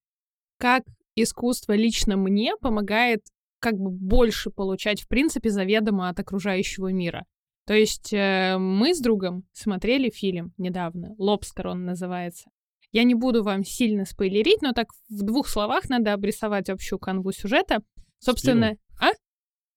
[0.59, 0.83] Как
[1.15, 3.21] искусство лично мне помогает
[3.67, 7.25] как бы больше получать, в принципе, заведомо от окружающего мира.
[7.65, 12.49] То есть э, мы с другом смотрели фильм недавно, «Лобстер» он называется.
[12.93, 17.33] Я не буду вам сильно спойлерить, но так в двух словах надо обрисовать общую канву
[17.33, 17.79] сюжета.
[18.19, 19.09] Собственно, а?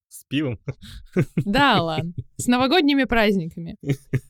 [0.07, 0.57] С пивом?
[1.35, 2.13] Да, ладно.
[2.37, 3.75] С новогодними праздниками.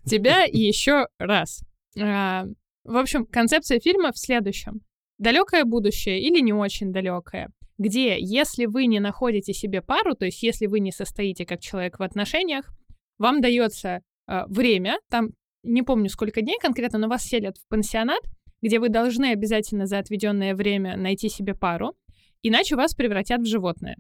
[0.06, 1.64] Тебя еще раз.
[2.00, 2.46] А,
[2.84, 4.82] в общем, концепция фильма в следующем.
[5.20, 10.44] Далекое будущее или не очень далекое, где если вы не находите себе пару, то есть
[10.44, 12.72] если вы не состоите как человек в отношениях,
[13.18, 15.30] вам дается э, время, там
[15.64, 18.22] не помню сколько дней конкретно, но вас селят в пансионат,
[18.62, 21.96] где вы должны обязательно за отведенное время найти себе пару,
[22.44, 23.98] иначе вас превратят в животное.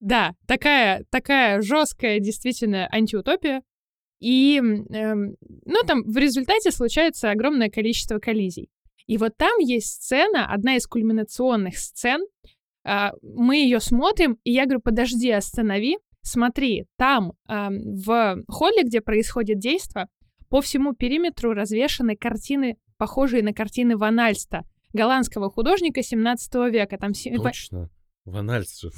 [0.00, 3.62] Да, такая, такая жесткая действительно антиутопия.
[4.20, 8.68] И, эм, ну, там в результате случается огромное количество коллизий.
[9.10, 12.24] И вот там есть сцена, одна из кульминационных сцен.
[12.84, 15.98] Э, мы ее смотрим, и я говорю, подожди, останови.
[16.22, 20.06] Смотри, там в холле, где происходит действо,
[20.48, 26.96] по всему периметру развешаны картины, похожие на картины Ван Альста, голландского художника 17 века.
[26.96, 27.90] Там Точно.
[28.26, 28.90] Ван Альст же.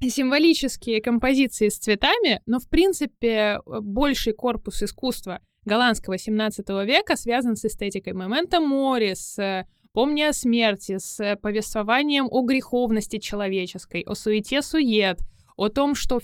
[0.10, 7.64] Символические композиции с цветами, но, в принципе, больший корпус искусства голландского 17 века связан с
[7.64, 15.18] эстетикой момента мори, с Помни о смерти с повествованием о греховности человеческой, о суете-сует,
[15.56, 16.20] о том, что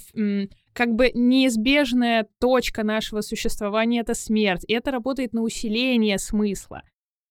[0.72, 6.82] как бы неизбежная точка нашего существования— это смерть, и это работает на усиление смысла.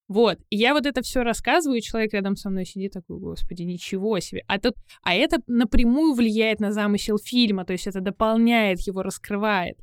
[0.08, 3.63] Вот, и я вот это все рассказываю, и человек рядом со мной сидит такой, господи,
[3.63, 4.44] ничего себе.
[4.48, 9.80] А, тут, а это напрямую влияет на замысел фильма, то есть это дополняет его, раскрывает.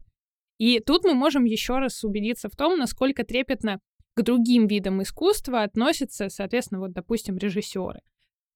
[0.59, 3.81] И тут мы можем еще раз убедиться в том, насколько трепетно
[4.15, 8.01] к другим видам искусства относятся, соответственно, вот, допустим, режиссеры.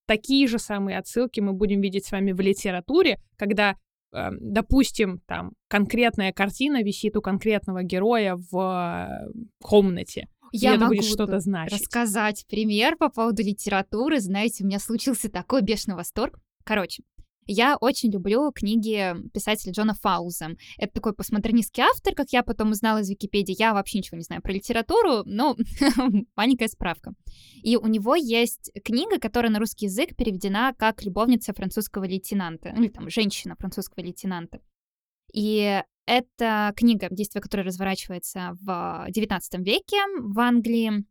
[0.07, 3.77] Такие же самые отсылки мы будем видеть с вами в литературе, когда,
[4.13, 9.31] э, допустим, там конкретная картина висит у конкретного героя в э,
[9.61, 10.29] комнате.
[10.53, 11.81] Я это могу будет что-то значить.
[11.81, 14.21] рассказать пример по поводу литературы.
[14.21, 16.39] Знаете, у меня случился такой бешеный восторг.
[16.65, 17.03] Короче,
[17.47, 20.57] я очень люблю книги писателя Джона Фауза.
[20.79, 23.55] Это такой постмодернистский автор, как я потом узнала из Википедии.
[23.59, 25.57] Я вообще ничего не знаю про литературу, но
[26.37, 27.15] маленькая справка.
[27.63, 32.83] И у него есть книга, которая на русский язык переведена как «Любовница французского лейтенанта», ну,
[32.83, 34.61] или там «Женщина французского лейтенанта».
[35.33, 41.05] И это книга, действие которой разворачивается в XIX веке в Англии.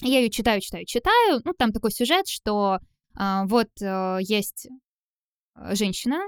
[0.00, 1.40] Я ее читаю, читаю, читаю.
[1.44, 2.78] Ну, там такой сюжет, что
[3.18, 4.68] э, вот э, есть
[5.74, 6.20] женщина,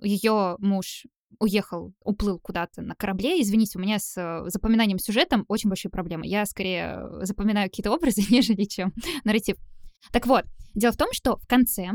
[0.00, 1.06] ее муж
[1.38, 3.40] уехал, уплыл куда-то на корабле.
[3.40, 6.26] Извините, у меня с э, запоминанием сюжетом очень большие проблемы.
[6.26, 8.92] Я скорее э, запоминаю какие-то образы, нежели чем
[9.24, 9.56] нарратив.
[10.12, 11.92] Так вот, дело в том, что в конце э,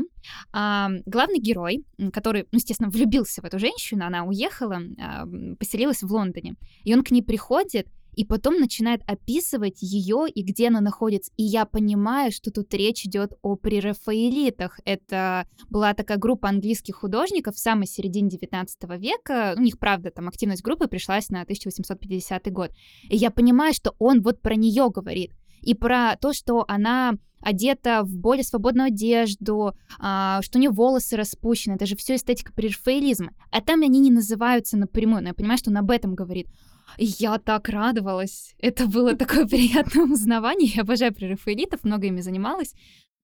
[0.52, 6.56] главный герой, который, ну, естественно, влюбился в эту женщину, она уехала, э, поселилась в Лондоне,
[6.84, 11.32] и он к ней приходит, и потом начинает описывать ее и где она находится.
[11.36, 14.80] И я понимаю, что тут речь идет о прерафаэлитах.
[14.84, 19.54] Это была такая группа английских художников в самой середине 19 века.
[19.56, 22.70] У них, правда, там активность группы пришлась на 1850 год.
[23.08, 25.32] И я понимаю, что он вот про нее говорит.
[25.62, 31.16] И про то, что она одета в более свободную одежду, а, что у нее волосы
[31.16, 33.32] распущены, это же все эстетика прерафаэлизма.
[33.50, 36.48] А там они не называются напрямую, но я понимаю, что он об этом говорит.
[36.98, 38.54] Я так радовалась.
[38.58, 40.70] Это было такое приятное узнавание.
[40.74, 42.74] Я обожаю прерафаэлитов, много ими занималась.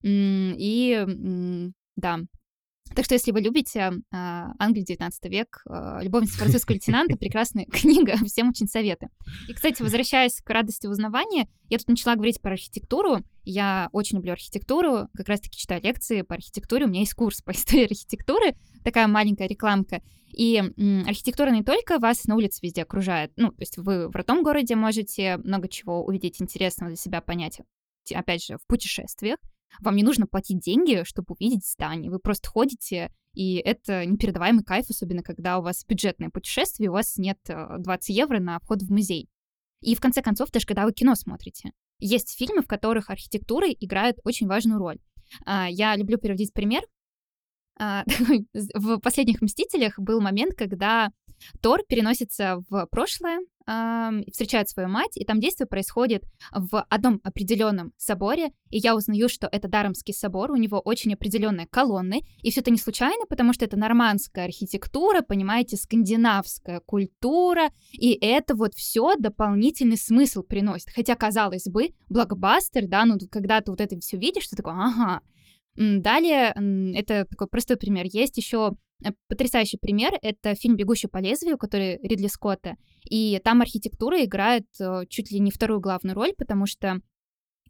[0.02, 1.04] И
[1.96, 2.20] да,
[2.94, 8.16] так что, если вы любите э, Англию 19 век, э, «Любовница французского лейтенанта», прекрасная книга,
[8.24, 9.10] всем очень советую.
[9.48, 13.18] И, кстати, возвращаясь к радости узнавания, я тут начала говорить про архитектуру.
[13.44, 17.50] Я очень люблю архитектуру, как раз-таки читаю лекции по архитектуре, у меня есть курс по
[17.52, 20.00] истории архитектуры, такая маленькая рекламка.
[20.32, 24.14] И м, архитектура не только вас на улице везде окружает, ну, то есть вы в
[24.14, 27.60] родном городе можете много чего увидеть интересного для себя, понять,
[28.14, 29.38] опять же, в путешествиях,
[29.80, 32.10] вам не нужно платить деньги, чтобы увидеть здание.
[32.10, 37.16] Вы просто ходите, и это непередаваемый кайф, особенно когда у вас бюджетное путешествие, у вас
[37.16, 39.28] нет 20 э, евро на вход в музей.
[39.80, 41.72] И в конце концов, даже когда вы кино смотрите.
[41.98, 44.98] Есть фильмы, в которых архитектура играет очень важную роль.
[45.44, 46.82] А, я люблю приводить пример.
[47.78, 48.04] А,
[48.74, 51.10] в «Последних мстителях» был момент, когда
[51.60, 53.40] Тор переносится в прошлое,
[54.30, 56.22] встречает свою мать, и там действие происходит
[56.52, 61.66] в одном определенном соборе, и я узнаю, что это Дарамский собор, у него очень определенные
[61.66, 68.16] колонны, и все это не случайно, потому что это нормандская архитектура, понимаете, скандинавская культура, и
[68.20, 70.90] это вот все дополнительный смысл приносит.
[70.94, 75.22] Хотя, казалось бы, блокбастер, да, ну когда ты вот это все видишь, ты такой, ага.
[75.74, 76.54] Далее,
[76.96, 78.06] это такой простой пример.
[78.06, 78.76] Есть еще
[79.28, 82.76] потрясающий пример— это фильм «Бегущий по лезвию», который Ридли Скотта.
[83.08, 87.00] И там архитектура играет э, чуть ли не вторую главную роль, потому что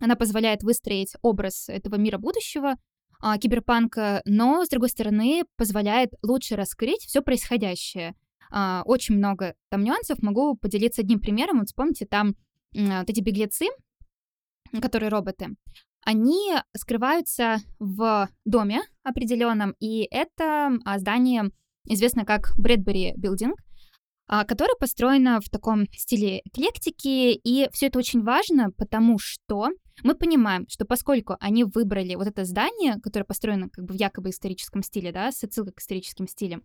[0.01, 2.77] она позволяет выстроить образ этого мира будущего,
[3.21, 8.15] а, киберпанка, но, с другой стороны, позволяет лучше раскрыть все происходящее.
[8.51, 10.23] А, очень много там нюансов.
[10.23, 11.59] Могу поделиться одним примером.
[11.59, 12.35] Вот вспомните, там
[12.73, 13.69] вот эти беглецы,
[14.83, 15.49] которые роботы,
[16.07, 21.51] они скрываются в доме определенном, и это а, здание
[21.85, 23.59] известно как Брэдбери Билдинг,
[24.29, 29.69] которое построено в таком стиле эклектики, и все это очень важно, потому что
[30.05, 34.31] мы понимаем, что поскольку они выбрали вот это здание, которое построено как бы в якобы
[34.31, 36.65] историческом стиле, да, с отсылкой к историческим стилям,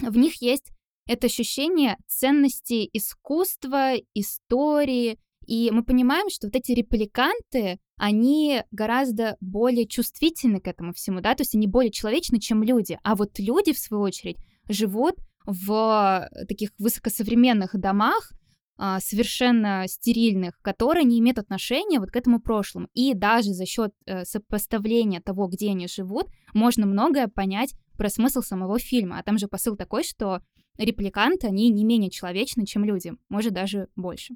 [0.00, 0.70] в них есть
[1.06, 9.86] это ощущение ценности искусства, истории, и мы понимаем, что вот эти репликанты, они гораздо более
[9.86, 12.98] чувствительны к этому всему, да, то есть они более человечны, чем люди.
[13.02, 14.36] А вот люди, в свою очередь,
[14.68, 15.14] живут
[15.46, 18.32] в таких высокосовременных домах,
[18.76, 22.88] а, совершенно стерильных, которые не имеют отношения вот к этому прошлому.
[22.92, 28.42] И даже за счет э, сопоставления того, где они живут, можно многое понять про смысл
[28.42, 29.20] самого фильма.
[29.20, 30.40] А там же посыл такой, что
[30.76, 34.34] репликанты, они не менее человечны, чем люди, может даже больше.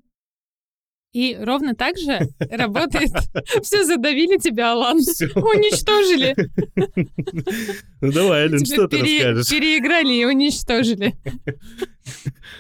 [1.12, 3.10] И ровно так же работает.
[3.62, 4.98] Все задавили тебя, Алан.
[5.36, 6.34] Уничтожили.
[8.00, 9.48] Ну давай, Ален, что ты расскажешь?
[9.48, 11.14] Переиграли и уничтожили.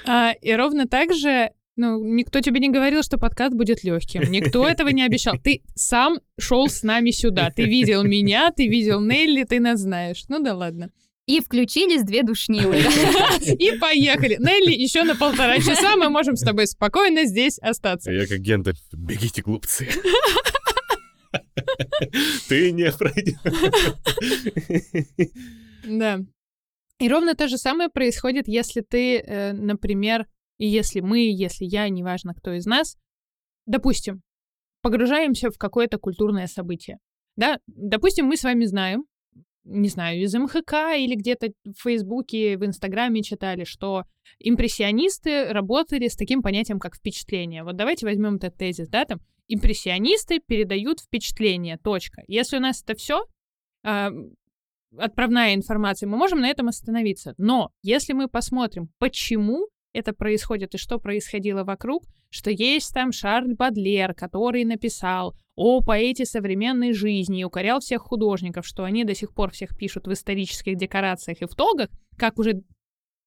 [0.06, 4.22] А, и ровно так же ну, никто тебе не говорил, что подкаст будет легким.
[4.32, 5.36] Никто этого не обещал.
[5.38, 7.50] Ты сам шел с нами сюда.
[7.54, 10.24] Ты видел меня, ты видел Нелли, ты нас знаешь.
[10.28, 10.90] Ну да ладно.
[11.28, 12.76] И включились две душнилы.
[13.42, 14.36] И поехали.
[14.40, 18.10] Нелли, еще на полтора часа мы можем с тобой спокойно здесь остаться.
[18.10, 18.78] Я как Гендальф.
[18.92, 19.86] Бегите, глупцы.
[22.48, 23.36] Ты не пройдешь.
[25.84, 26.20] Да.
[26.98, 30.26] И ровно то же самое происходит, если ты, э, например,
[30.56, 32.96] и если мы, если я, неважно кто из нас,
[33.66, 34.22] допустим,
[34.80, 36.98] погружаемся в какое-то культурное событие.
[37.36, 39.04] Да, допустим, мы с вами знаем,
[39.68, 44.04] не знаю, из МХК или где-то в Фейсбуке, в Инстаграме читали, что
[44.38, 47.64] импрессионисты работали с таким понятием, как впечатление.
[47.64, 52.22] Вот давайте возьмем этот тезис, да, там, импрессионисты передают впечатление, точка.
[52.26, 53.26] Если у нас это все,
[53.84, 54.08] э,
[54.96, 57.34] отправная информация, мы можем на этом остановиться.
[57.36, 63.54] Но если мы посмотрим, почему это происходит и что происходило вокруг, что есть там Шарль
[63.54, 69.34] Бадлер, который написал о поэте современной жизни и укорял всех художников, что они до сих
[69.34, 72.62] пор всех пишут в исторических декорациях и в тогах, как уже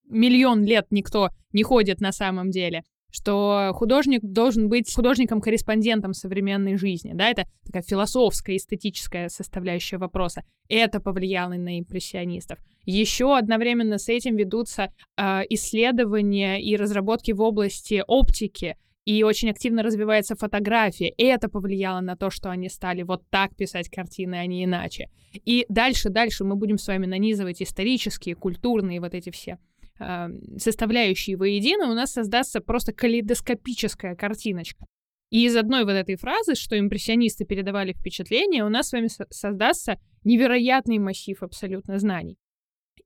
[0.07, 7.11] миллион лет никто не ходит на самом деле что художник должен быть художником-корреспондентом современной жизни,
[7.13, 10.43] да, это такая философская, эстетическая составляющая вопроса.
[10.69, 12.59] Это повлияло на импрессионистов.
[12.85, 19.83] Еще одновременно с этим ведутся э, исследования и разработки в области оптики, и очень активно
[19.83, 24.45] развивается фотография, и это повлияло на то, что они стали вот так писать картины, а
[24.45, 25.09] не иначе.
[25.33, 29.57] И дальше, дальше мы будем с вами нанизывать исторические, культурные вот эти все
[29.99, 30.27] э,
[30.57, 34.85] составляющие воедино, у нас создастся просто калейдоскопическая картиночка.
[35.31, 39.27] И из одной вот этой фразы, что импрессионисты передавали впечатление, у нас с вами со-
[39.29, 42.37] создастся невероятный массив абсолютно знаний.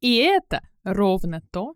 [0.02, 1.76] И это ровно то,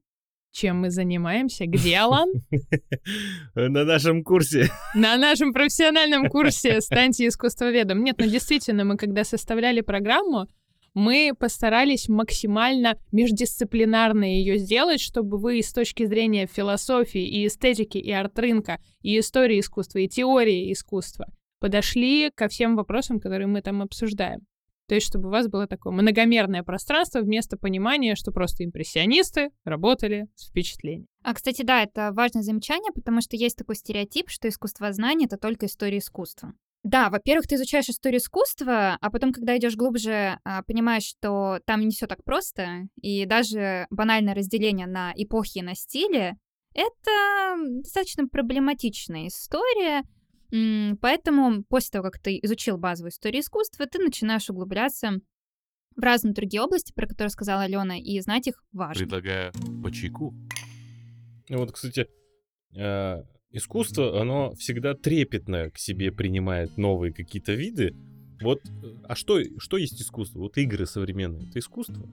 [0.52, 1.66] чем мы занимаемся.
[1.66, 2.30] Где, Алан?
[3.56, 4.70] На нашем курсе.
[4.96, 8.04] На нашем профессиональном курсе «Станьте искусствоведом».
[8.04, 10.48] Нет, ну действительно, мы когда составляли программу,
[10.94, 18.12] мы постарались максимально междисциплинарно ее сделать, чтобы вы с точки зрения философии и эстетики, и
[18.12, 21.28] арт-рынка, и истории искусства, и теории искусства
[21.60, 24.42] подошли ко всем вопросам, которые мы там обсуждаем.
[24.90, 30.26] То есть, чтобы у вас было такое многомерное пространство вместо понимания, что просто импрессионисты работали
[30.34, 31.06] с впечатлением.
[31.24, 35.68] А, кстати, да, это важное замечание, потому что есть такой стереотип, что искусствознание— это только
[35.68, 36.54] история искусства.
[36.82, 41.82] Да, во-первых, ты изучаешь историю искусства, а потом, когда идешь глубже, а, понимаешь, что там
[41.82, 46.36] не все так просто, и даже банальное разделение на эпохи и на стили—
[46.74, 50.02] это достаточно проблематичная история,
[50.52, 55.20] поэтому после того, как ты изучил базовую историю искусства, ты начинаешь углубляться
[55.96, 59.00] в разные другие области, про которые сказала Алена, и знать их важно.
[59.00, 59.52] Предлагаю
[59.84, 60.34] по чайку.
[61.50, 62.08] Ну вот, кстати,
[62.76, 67.96] а, искусство, оно всегда трепетно к себе принимает новые какие-то виды.
[68.42, 68.62] Вот,
[69.04, 70.40] а что, что есть искусство?
[70.40, 72.08] Вот игры современные, это искусство?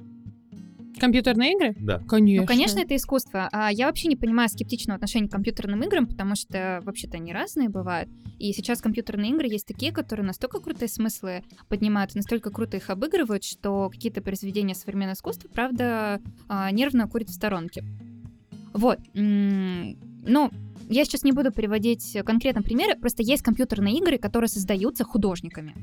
[0.99, 1.75] Компьютерные игры?
[1.79, 1.99] Да.
[1.99, 2.43] Конечно.
[2.43, 3.49] Ну, конечно, это искусство.
[3.53, 7.69] А я вообще не понимаю скептичного отношения к компьютерным играм, потому что вообще-то они разные
[7.69, 8.09] бывают.
[8.39, 13.45] И сейчас компьютерные игры есть такие, которые настолько крутые смыслы поднимают, настолько круто их обыгрывают,
[13.45, 17.85] что какие-то произведения современного искусства, правда, а, нервно курят в сторонке.
[18.73, 18.99] Вот.
[19.15, 20.51] Ну,
[20.89, 25.75] я сейчас не буду приводить конкретно примеры, просто есть компьютерные игры, которые создаются художниками.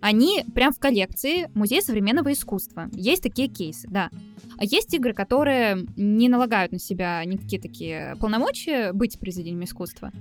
[0.00, 2.88] Они прям в коллекции Музея современного искусства.
[2.92, 4.10] Есть такие кейсы, да.
[4.56, 10.12] А есть игры, которые не налагают на себя никакие такие полномочия быть произведением искусства.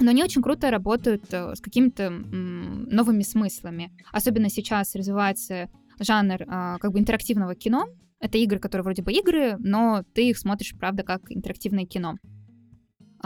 [0.00, 3.92] Но они очень круто работают э, с какими-то новыми смыслами.
[4.12, 7.86] Особенно сейчас развивается жанр а, как бы интерактивного кино.
[8.20, 12.16] Это игры, которые вроде бы игры, но ты их смотришь, правда, как интерактивное кино.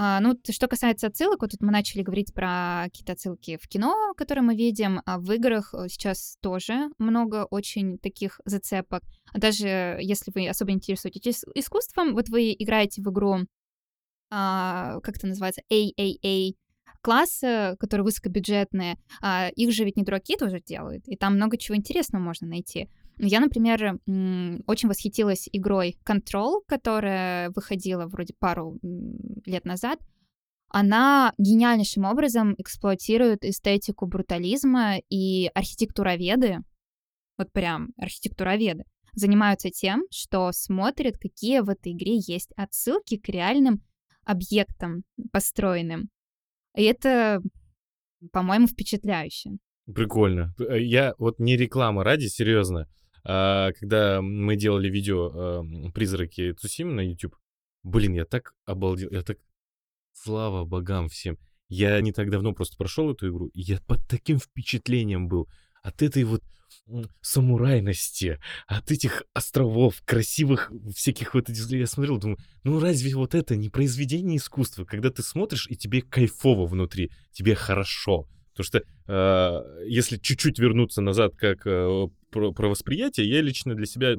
[0.01, 4.14] А, ну, что касается отсылок, вот тут мы начали говорить про какие-то отсылки в кино,
[4.16, 9.03] которые мы видим, а в играх э, сейчас тоже много очень таких зацепок.
[9.34, 13.38] Даже если вы особо интересуетесь искусством, вот вы играете в игру,
[14.30, 16.53] а, как это называется, AAA,
[17.01, 21.76] классы, которые высокобюджетные, а, их же ведь не дураки тоже делают, и там много чего
[21.76, 22.88] интересного можно найти.
[23.18, 23.98] Я, например,
[24.66, 28.78] очень восхитилась игрой Control, которая выходила вроде пару
[29.44, 29.98] лет назад.
[30.70, 36.58] Она гениальнейшим образом эксплуатирует эстетику брутализма и архитектуроведы,
[37.38, 43.82] вот прям архитектуроведы, занимаются тем, что смотрят, какие в этой игре есть отсылки к реальным
[44.24, 46.10] объектам построенным.
[46.76, 47.40] И это,
[48.30, 49.52] по-моему, впечатляюще.
[49.92, 50.54] Прикольно.
[50.58, 52.86] Э, я вот не реклама ради, серьезно.
[53.31, 57.37] А, когда мы делали видео а, «Призраки Цусимы» на YouTube,
[57.83, 59.37] блин, я так обалдел, я так...
[60.14, 61.39] Слава богам всем.
[61.68, 65.47] Я не так давно просто прошел эту игру, и я под таким впечатлением был
[65.83, 66.43] от этой вот
[67.20, 71.70] самурайности, от этих островов, красивых всяких вот этих...
[71.70, 76.01] Я смотрел, думаю, ну разве вот это не произведение искусства, когда ты смотришь, и тебе
[76.01, 78.26] кайфово внутри, тебе хорошо.
[78.53, 83.87] Потому что э, если чуть-чуть вернуться назад как э, про, про восприятие, я лично для
[83.87, 84.14] себя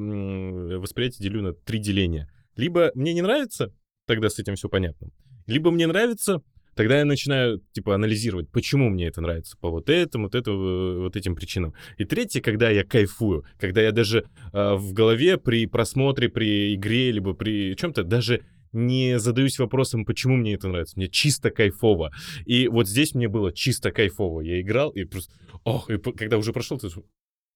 [0.78, 2.30] восприятие делю на три деления.
[2.56, 3.74] Либо мне не нравится,
[4.06, 5.10] тогда с этим все понятно.
[5.48, 6.42] Либо мне нравится,
[6.76, 11.16] тогда я начинаю, типа, анализировать, почему мне это нравится, по вот этому, вот, это, вот
[11.16, 11.74] этим причинам.
[11.98, 17.12] И третье, когда я кайфую, когда я даже э, в голове при просмотре, при игре,
[17.12, 20.94] либо при чем-то даже не задаюсь вопросом, почему мне это нравится.
[20.98, 22.12] Мне чисто кайфово.
[22.46, 24.42] И вот здесь мне было чисто кайфово.
[24.42, 25.34] Я играл, и просто...
[25.64, 26.90] Ох, и когда уже прошел, ты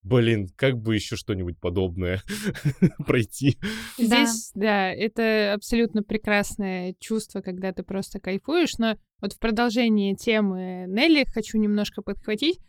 [0.03, 2.21] блин, как бы еще что-нибудь подобное
[3.07, 3.57] пройти.
[3.97, 4.91] Здесь, да.
[4.91, 11.57] это абсолютно прекрасное чувство, когда ты просто кайфуешь, но вот в продолжении темы Нелли хочу
[11.57, 12.59] немножко подхватить.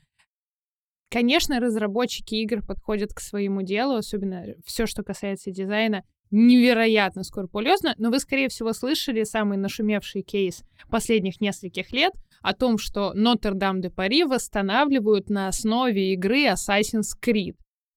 [1.11, 6.03] Конечно, разработчики игр подходят к своему делу, особенно все, что касается дизайна,
[6.35, 12.13] невероятно скрупулезно, но вы, скорее всего, слышали самый нашумевший кейс последних нескольких лет
[12.43, 17.55] о том, что Нотр-Дам-де-Пари восстанавливают на основе игры Assassin's Creed,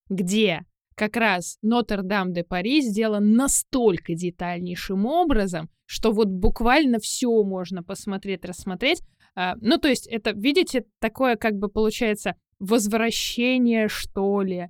[0.10, 0.62] где
[0.94, 9.02] как раз Нотр-Дам-де-Пари сделан настолько детальнейшим образом, что вот буквально все можно посмотреть, рассмотреть.
[9.36, 14.70] А, ну, то есть это, видите, такое как бы получается возвращение, что ли.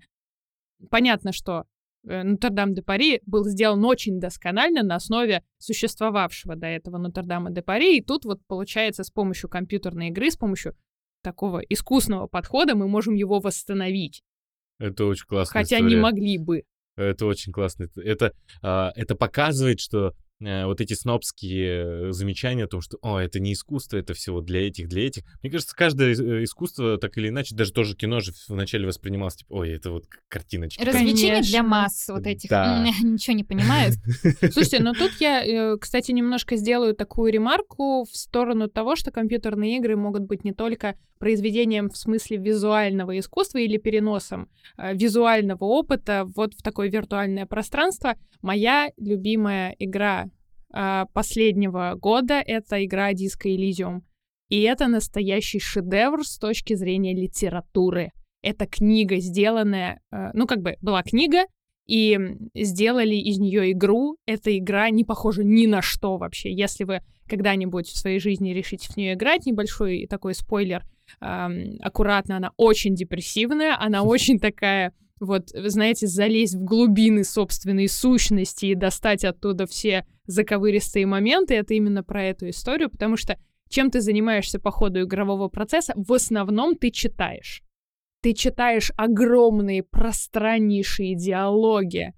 [0.90, 1.66] Понятно, что
[2.08, 7.98] Нотр-Дам-де-Пари был сделан очень досконально на основе существовавшего до этого Нотр-Дама-де-Пари.
[7.98, 10.76] И тут вот получается с помощью компьютерной игры, с помощью
[11.22, 14.24] такого искусного подхода мы можем его восстановить.
[14.80, 15.54] Это очень классно.
[15.54, 15.96] Хотя история.
[15.96, 16.64] не могли бы.
[16.96, 17.88] Это очень классно.
[17.96, 23.40] Это, а, это показывает, что Э, вот эти снобские замечания о том, что, о, это
[23.40, 25.24] не искусство, это всего для этих, для этих.
[25.42, 29.54] Мне кажется, каждое э, искусство, так или иначе, даже тоже кино же вначале воспринималось, типа,
[29.54, 30.84] ой, это вот картиночка.
[30.86, 31.52] Развлечение Конечно.
[31.52, 32.86] для масс вот этих, да.
[33.02, 33.96] ничего не понимают.
[34.40, 39.78] Слушайте, ну тут я, э, кстати, немножко сделаю такую ремарку в сторону того, что компьютерные
[39.78, 46.54] игры могут быть не только произведением в смысле визуального искусства или переносом визуального опыта вот
[46.54, 48.16] в такое виртуальное пространство.
[48.44, 50.27] Моя любимая игра
[50.74, 54.02] э, последнего года— это игра Disco Elysium.
[54.50, 58.12] И это настоящий шедевр с точки зрения литературы.
[58.42, 60.02] Это книга, сделанная...
[60.12, 61.46] Э, ну, как бы была книга,
[61.88, 62.20] и
[62.54, 64.18] сделали из нее игру.
[64.26, 66.52] Эта игра не похожа ни на что вообще.
[66.52, 70.84] Если вы когда-нибудь в своей жизни решите в нее играть, небольшой такой спойлер,
[71.22, 78.68] эм, аккуратно, она очень депрессивная, она очень такая вот, знаете, залезть в глубины собственной сущности
[78.68, 83.40] и достать оттуда все заковыристые моменты, это именно про эту историю, потому что
[83.70, 87.64] чем ты занимаешься по ходу игрового процесса, в основном ты читаешь.
[88.22, 92.14] Ты читаешь огромные, пространнейшие диалоги,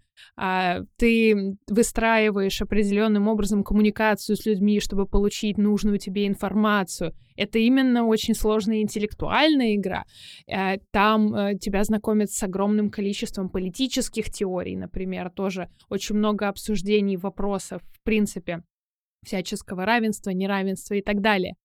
[0.98, 7.14] ты выстраиваешь определенным образом коммуникацию с людьми, чтобы получить нужную тебе информацию.
[7.36, 10.04] Это именно очень сложная интеллектуальная игра.
[10.48, 17.16] Э, там э, тебя знакомят с огромным количеством политических теорий, например, тоже очень много обсуждений
[17.18, 18.64] вопросов, в принципе,
[19.26, 21.56] всяческого равенства, неравенства и так далее.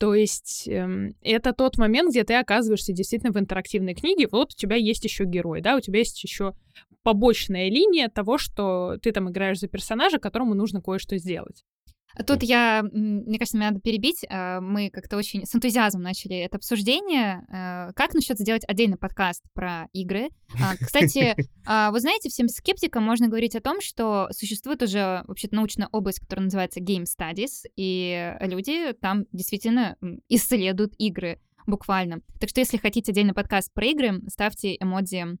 [0.00, 4.28] То есть эм, это тот момент, где ты оказываешься действительно в интерактивной книге.
[4.32, 6.54] Вот у тебя есть еще герой, да, у тебя есть еще
[7.02, 11.64] побочная линия того, что ты там играешь за персонажа, которому нужно кое-что сделать.
[12.26, 14.24] Тут я, мне кажется, мне надо перебить.
[14.28, 17.46] А, мы как-то очень с энтузиазмом начали это обсуждение.
[17.48, 20.30] А, как насчет сделать отдельный подкаст про игры?
[20.60, 21.36] А, кстати,
[21.92, 26.44] вы знаете, всем скептикам можно говорить о том, что существует уже вообще-то научная область, которая
[26.44, 29.96] называется Game Studies, и люди там действительно
[30.28, 32.20] исследуют игры буквально.
[32.40, 35.38] Так что если хотите отдельный подкаст про игры, ставьте эмодзи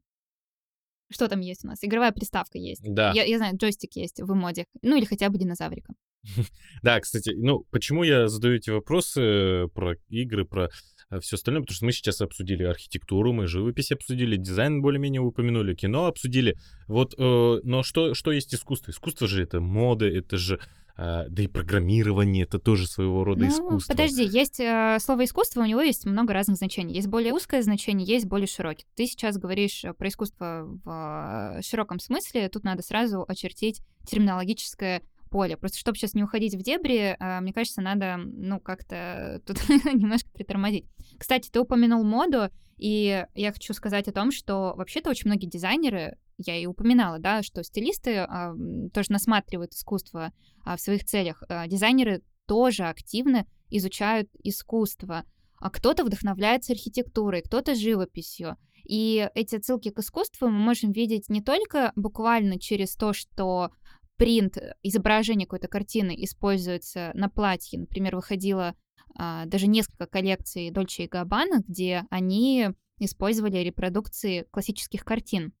[1.10, 1.78] что там есть у нас?
[1.82, 2.82] Игровая приставка есть.
[2.84, 3.12] Да.
[3.14, 4.66] Я, я знаю, джойстик есть в эмодиях.
[4.82, 5.92] Ну или хотя бы динозаврика.
[6.82, 10.70] Да, кстати, ну, почему я задаю эти вопросы про игры, про
[11.10, 15.74] э, все остальное, потому что мы сейчас обсудили архитектуру, мы живопись обсудили, дизайн более-менее упомянули,
[15.74, 16.56] кино обсудили.
[16.88, 18.90] Вот, э, но что, что есть искусство?
[18.90, 20.60] Искусство же это мода, это же
[20.96, 23.92] да и программирование это тоже своего рода ну, искусство.
[23.92, 26.94] Подожди, есть э, слово искусство, у него есть много разных значений.
[26.94, 28.84] Есть более узкое значение, есть более широкое.
[28.94, 35.56] Ты сейчас говоришь про искусство в широком смысле, тут надо сразу очертить терминологическое поле.
[35.56, 39.56] Просто чтобы сейчас не уходить в дебри, а, мне кажется, надо, ну, как-то тут
[39.94, 40.84] немножко притормозить.
[41.18, 46.18] Кстати, ты упомянул моду, и я хочу сказать о том, что вообще-то очень многие дизайнеры,
[46.46, 48.54] я и упоминала, да, что стилисты а,
[48.92, 50.32] тоже насматривают искусство
[50.64, 51.42] а, в своих целях.
[51.48, 55.24] А, дизайнеры тоже активно изучают искусство.
[55.58, 58.56] А кто-то вдохновляется архитектурой, кто-то живописью.
[58.84, 63.70] И эти отсылки к искусству мы можем видеть не только буквально через то, что
[64.16, 67.78] принт э, изображения какой-то картины используется на платье.
[67.78, 68.74] Например, выходило
[69.16, 75.52] а, даже несколько коллекций Dolce и Gabbana, где они использовали репродукции классических картин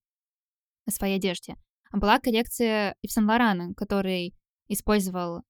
[0.86, 1.56] на своей одежде.
[1.92, 4.34] Была коллекция Ив Сен который
[4.68, 5.42] использовал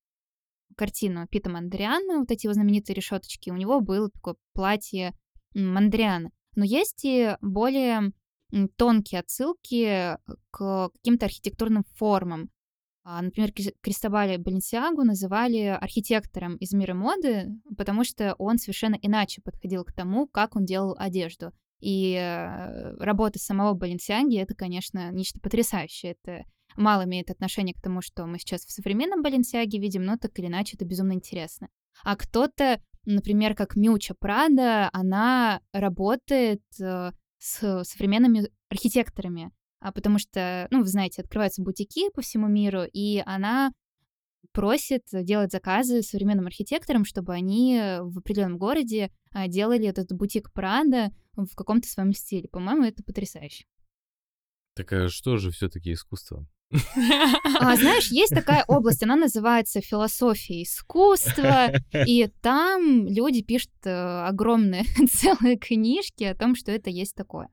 [0.76, 3.50] картину Пита Мандриана, вот эти его знаменитые решеточки.
[3.50, 5.14] У него было такое платье
[5.54, 6.30] Мандриана.
[6.56, 8.12] Но есть и более
[8.76, 10.16] тонкие отсылки
[10.50, 12.50] к каким-то архитектурным формам.
[13.02, 19.84] А, например, Кристобаля Баленсиагу называли архитектором из мира моды, потому что он совершенно иначе подходил
[19.84, 21.52] к тому, как он делал одежду.
[21.80, 26.16] И э, работа самого Баленсиаги— это, конечно, нечто потрясающее.
[26.22, 26.44] Это
[26.76, 30.46] мало имеет отношение к тому, что мы сейчас в современном Баленсиаге видим, но так или
[30.46, 31.68] иначе это безумно интересно.
[32.04, 39.50] А кто-то, например, как Мюча Прада, она работает э, с современными архитекторами
[39.80, 43.72] а потому что, ну, вы знаете, открываются бутики по всему миру, и она
[44.53, 51.11] просит делать заказы современным архитекторам, чтобы они в определенном городе а, делали этот бутик Прада
[51.34, 52.49] в каком-то своем стиле.
[52.49, 53.64] По-моему, это потрясающе.
[54.74, 56.47] Так а что же все-таки искусство?
[57.61, 61.72] А, знаешь, есть такая область, она называется философия искусства,
[62.07, 67.49] и там люди пишут э, огромные целые книжки о том, что это есть такое.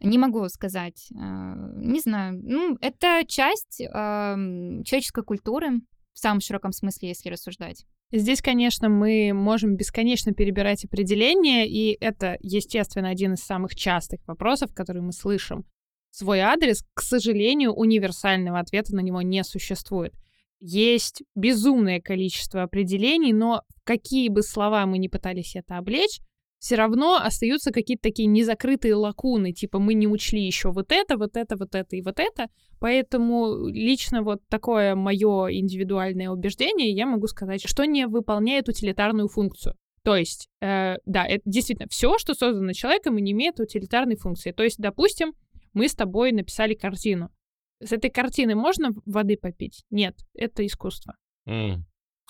[0.00, 1.08] Не могу сказать.
[1.16, 2.40] А, не знаю.
[2.42, 5.80] Ну, это часть э, человеческой культуры
[6.12, 7.84] в самом широком смысле, если рассуждать.
[8.10, 14.74] Здесь, конечно, мы можем бесконечно перебирать определения, и это, естественно, один из самых частых вопросов,
[14.74, 15.64] которые мы слышим.
[16.10, 20.12] Свой адрес, к сожалению, универсального ответа на него не существует.
[20.60, 26.20] Есть безумное количество определений, но какие бы слова мы ни пытались это облечь,
[26.62, 31.36] все равно остаются какие-то такие незакрытые лакуны, типа мы не учли еще вот это, вот
[31.36, 32.46] это, вот это и вот это.
[32.78, 39.74] Поэтому лично вот такое мое индивидуальное убеждение, я могу сказать, что не выполняет утилитарную функцию.
[40.04, 44.52] То есть, э, да, это действительно все, что создано человеком, и не имеет утилитарной функции.
[44.52, 45.32] То есть, допустим,
[45.72, 47.32] мы с тобой написали картину.
[47.80, 49.82] С этой картины можно воды попить?
[49.90, 51.16] Нет, это искусство.
[51.48, 51.78] Mm.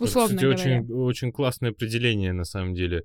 [0.00, 0.80] Условно это, кстати, говоря.
[0.80, 3.02] Очень, очень классное определение на самом деле.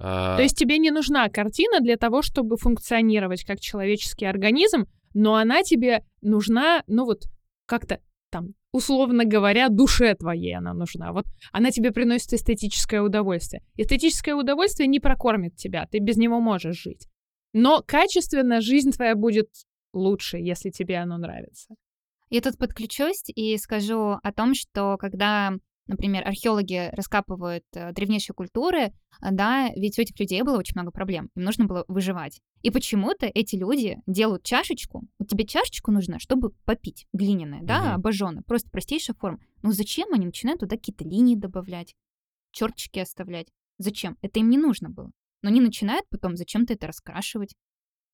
[0.00, 0.36] А...
[0.36, 5.62] То есть тебе не нужна картина для того, чтобы функционировать как человеческий организм, но она
[5.62, 7.24] тебе нужна, ну вот
[7.66, 11.12] как-то там, условно говоря, душе твоей она нужна.
[11.12, 13.62] Вот она тебе приносит эстетическое удовольствие.
[13.76, 17.06] Эстетическое удовольствие не прокормит тебя, ты без него можешь жить.
[17.52, 19.48] Но качественно жизнь твоя будет
[19.92, 21.74] лучше, если тебе оно нравится.
[22.30, 25.52] Я тут подключусь и скажу о том, что когда
[25.90, 31.30] например, археологи раскапывают э, древнейшие культуры, да, ведь у этих людей было очень много проблем,
[31.34, 32.40] им нужно было выживать.
[32.62, 37.88] И почему-то эти люди делают чашечку, вот тебе чашечку нужна, чтобы попить, глиняная, да, угу.
[37.96, 39.40] обожженная, просто простейшая форма.
[39.62, 41.94] Но зачем они начинают туда какие-то линии добавлять,
[42.52, 43.48] черточки оставлять?
[43.78, 44.16] Зачем?
[44.22, 45.10] Это им не нужно было.
[45.42, 47.54] Но они начинают потом зачем-то это раскрашивать.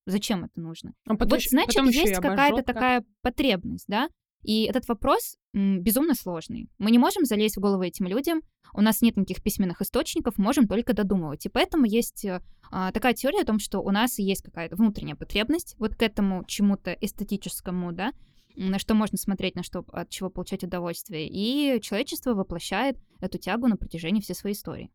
[0.05, 0.93] Зачем это нужно?
[1.05, 4.09] А потом, вот, значит, потом есть какая-то такая потребность, да?
[4.47, 6.69] И этот вопрос безумно сложный.
[6.77, 8.41] Мы не можем залезть в головы этим людям,
[8.73, 11.45] у нас нет никаких письменных источников, можем только додумывать.
[11.45, 12.41] И поэтому есть э,
[12.71, 16.45] а, такая теория о том, что у нас есть какая-то внутренняя потребность вот к этому
[16.45, 18.13] чему-то эстетическому, да,
[18.55, 21.27] на что можно смотреть, на что от чего получать удовольствие.
[21.27, 24.91] И человечество воплощает эту тягу на протяжении всей своей истории.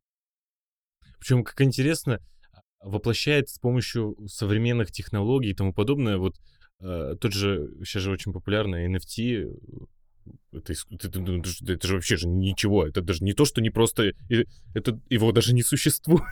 [1.18, 2.20] Причем, как интересно,
[2.80, 6.16] воплощает с помощью современных технологий и тому подобное.
[6.16, 6.36] Вот
[6.82, 9.50] э, тот же, сейчас же очень популярно NFT,
[10.52, 14.12] это, это, это, это же вообще же ничего, это даже не то, что не просто,
[14.74, 16.22] это его даже не существует.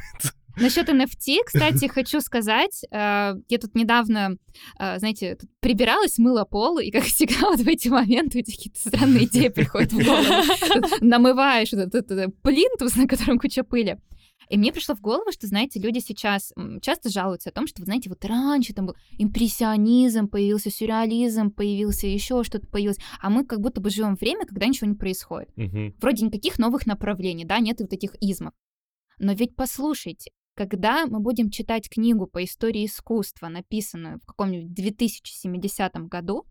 [0.57, 4.36] Насчет NFT, кстати, хочу сказать, э, я тут недавно,
[4.78, 8.57] э, знаете, тут прибиралась, мыла пол, и, как всегда, вот в эти моменты у тебя
[8.57, 10.96] какие-то странные идеи приходят в голову.
[11.01, 11.92] Намываешь этот
[12.42, 13.98] плинтус, на котором куча пыли.
[14.51, 17.86] И мне пришло в голову, что, знаете, люди сейчас часто жалуются о том, что, вы
[17.86, 23.61] знаете, вот раньше там был импрессионизм, появился сюрреализм, появился еще что-то появилось, а мы как
[23.61, 25.51] будто бы живем время, когда ничего не происходит.
[25.57, 25.94] Угу.
[26.01, 28.53] Вроде никаких новых направлений, да, нет вот этих измов.
[29.18, 35.92] Но ведь послушайте, когда мы будем читать книгу по истории искусства, написанную в каком-нибудь 2070
[36.09, 36.44] году,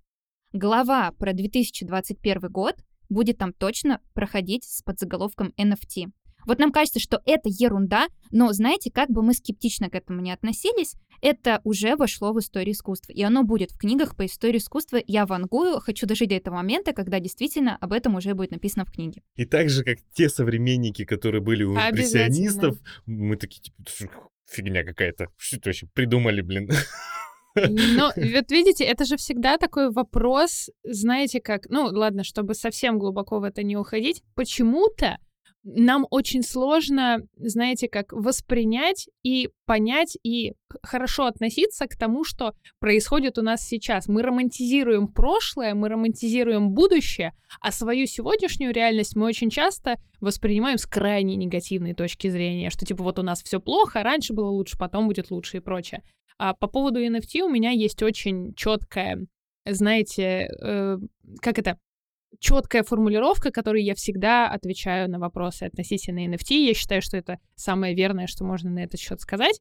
[0.54, 2.76] глава про 2021 год
[3.10, 6.12] будет там точно проходить с подзаголовком NFT.
[6.50, 10.32] Вот нам кажется, что это ерунда, но знаете, как бы мы скептично к этому не
[10.32, 13.12] относились, это уже вошло в историю искусства.
[13.12, 15.00] И оно будет в книгах по истории искусства.
[15.06, 18.92] Я вангую, хочу дожить до этого момента, когда действительно об этом уже будет написано в
[18.92, 19.22] книге.
[19.36, 24.10] И так же, как те современники, которые были у импрессионистов, мы такие, типа,
[24.50, 25.28] фигня какая-то.
[25.38, 26.72] Что это вообще придумали, блин?
[27.54, 33.40] Но вот видите, это же всегда такой вопрос, знаете как, ну ладно, чтобы совсем глубоко
[33.40, 35.20] в это не уходить, почему-то
[35.64, 40.54] нам очень сложно, знаете, как воспринять и понять и
[40.84, 44.08] хорошо относиться к тому, что происходит у нас сейчас.
[44.08, 50.86] Мы романтизируем прошлое, мы романтизируем будущее, а свою сегодняшнюю реальность мы очень часто воспринимаем с
[50.86, 55.08] крайне негативной точки зрения, что типа вот у нас все плохо, раньше было лучше, потом
[55.08, 56.04] будет лучше и прочее.
[56.38, 59.28] А по поводу NFT у меня есть очень четкая,
[59.66, 60.98] знаете, э,
[61.42, 61.78] как это,
[62.40, 66.56] четкая формулировка, которой я всегда отвечаю на вопросы относительно NFT.
[66.66, 69.60] Я считаю, что это самое верное, что можно на этот счет сказать.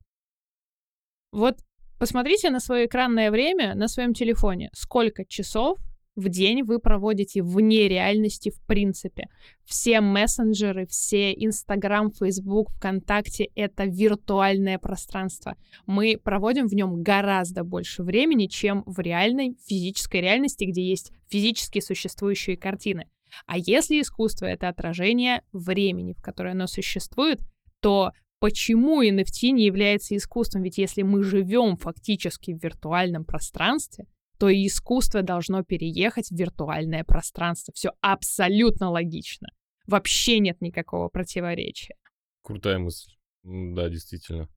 [1.32, 1.58] Вот
[1.98, 4.70] посмотрите на свое экранное время на своем телефоне.
[4.74, 5.78] Сколько часов
[6.18, 9.28] в день вы проводите вне реальности в принципе.
[9.64, 15.56] Все мессенджеры, все Инстаграм, Фейсбук, ВКонтакте— это виртуальное пространство.
[15.86, 21.80] Мы проводим в нем гораздо больше времени, чем в реальной физической реальности, где есть физически
[21.80, 23.06] существующие картины.
[23.46, 27.40] А если искусство— это отражение времени, в которое оно существует,
[27.80, 28.10] то
[28.40, 30.62] почему NFT не является искусством?
[30.62, 34.06] Ведь если мы живем фактически в виртуальном пространстве—
[34.38, 37.72] то и искусство должно переехать в виртуальное пространство.
[37.74, 39.48] Все абсолютно логично.
[39.86, 41.94] Вообще нет никакого противоречия.
[42.42, 43.12] Крутая мысль.
[43.42, 44.48] Да, действительно.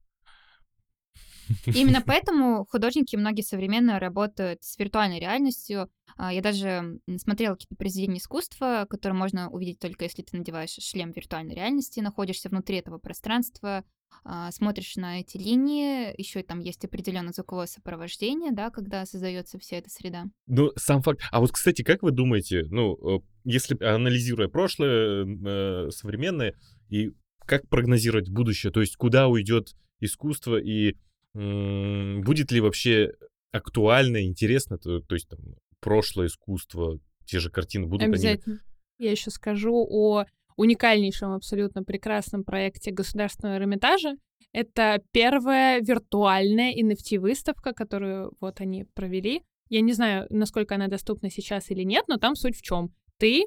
[1.66, 5.90] Именно поэтому художники многие современно работают с виртуальной реальностью.
[6.16, 11.12] А, я даже смотрела какие-то произведения искусства, которые можно увидеть только если ты надеваешь шлем
[11.12, 13.84] виртуальной реальности, находишься внутри этого пространства,
[14.24, 19.78] а, смотришь на эти линии, еще там есть определенное звуковое сопровождение, да, когда создается вся
[19.78, 20.24] эта среда.
[20.46, 21.20] Ну, сам факт.
[21.30, 26.54] А вот, кстати, как вы думаете, ну, э, если анализируя прошлое, э, современное,
[26.88, 27.10] и
[27.46, 30.96] как прогнозировать будущее, то есть куда уйдет искусство и
[31.34, 33.12] будет ли вообще
[33.52, 35.40] актуально, интересно, то, то есть там
[35.80, 38.56] прошлое искусство, те же картины будут Обязательно.
[38.56, 39.06] Они...
[39.06, 40.24] Я еще скажу о
[40.56, 44.16] уникальнейшем, абсолютно прекрасном проекте Государственного Эрмитажа.
[44.52, 49.42] Это первая виртуальная NFT-выставка, которую вот они провели.
[49.70, 52.94] Я не знаю, насколько она доступна сейчас или нет, но там суть в чем.
[53.18, 53.44] Ты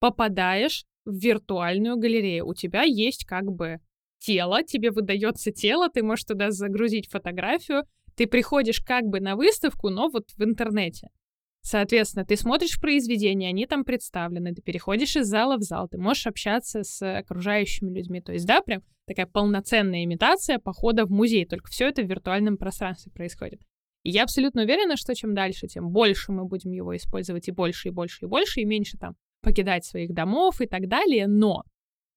[0.00, 2.46] попадаешь в виртуальную галерею.
[2.46, 3.78] У тебя есть как бы
[4.18, 7.84] тело, тебе выдается тело, ты можешь туда загрузить фотографию,
[8.16, 11.08] ты приходишь как бы на выставку, но вот в интернете.
[11.62, 16.26] Соответственно, ты смотришь произведения, они там представлены, ты переходишь из зала в зал, ты можешь
[16.26, 18.20] общаться с окружающими людьми.
[18.20, 22.56] То есть, да, прям такая полноценная имитация похода в музей, только все это в виртуальном
[22.56, 23.60] пространстве происходит.
[24.04, 27.88] И я абсолютно уверена, что чем дальше, тем больше мы будем его использовать и больше,
[27.88, 31.26] и больше, и больше, и меньше там покидать своих домов и так далее.
[31.26, 31.64] Но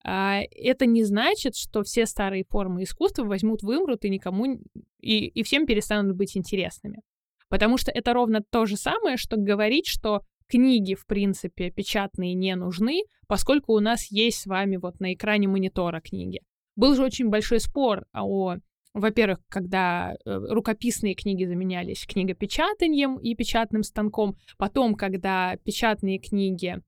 [0.04, 4.58] это не значит, что все старые формы искусства возьмут, вымрут и никому
[5.00, 7.02] и, и всем перестанут быть интересными.
[7.48, 12.56] Потому что это ровно то же самое, что говорить, что книги, в принципе, печатные не
[12.56, 16.40] нужны, поскольку у нас есть с вами вот на экране монитора книги.
[16.76, 18.56] Был же очень большой спор о,
[18.94, 26.80] во-первых, когда э, рукописные книги заменялись книгопечатанием и печатным станком, потом, когда печатные книги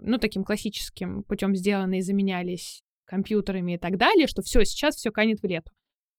[0.00, 5.40] ну, таким классическим путем сделанные, заменялись компьютерами и так далее, что все, сейчас все канет
[5.40, 5.70] в лету.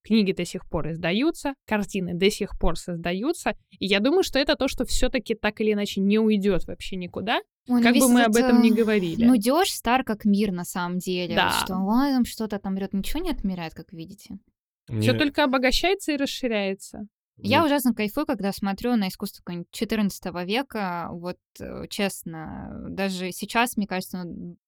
[0.02, 4.56] Книги до сих пор издаются, картины до сих пор создаются, и я думаю, что это
[4.56, 8.36] то, что все-таки так или иначе не уйдет вообще никуда, Ой, как бы мы об
[8.36, 9.26] этом не говорили.
[9.26, 11.36] Ну, дёж стар как мир на самом деле.
[11.36, 11.52] Да.
[11.52, 14.40] Что ой, там что-то там мрет, ничего не отмирает, как видите.
[14.88, 15.02] Мне...
[15.02, 17.08] Все только обогащается и расширяется.
[17.42, 21.10] Я ужасно кайфую, когда смотрю на искусство 14 века.
[21.12, 24.26] Вот, э, честно, даже сейчас, мне кажется,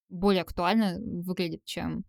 [0.09, 2.05] более актуально выглядит, чем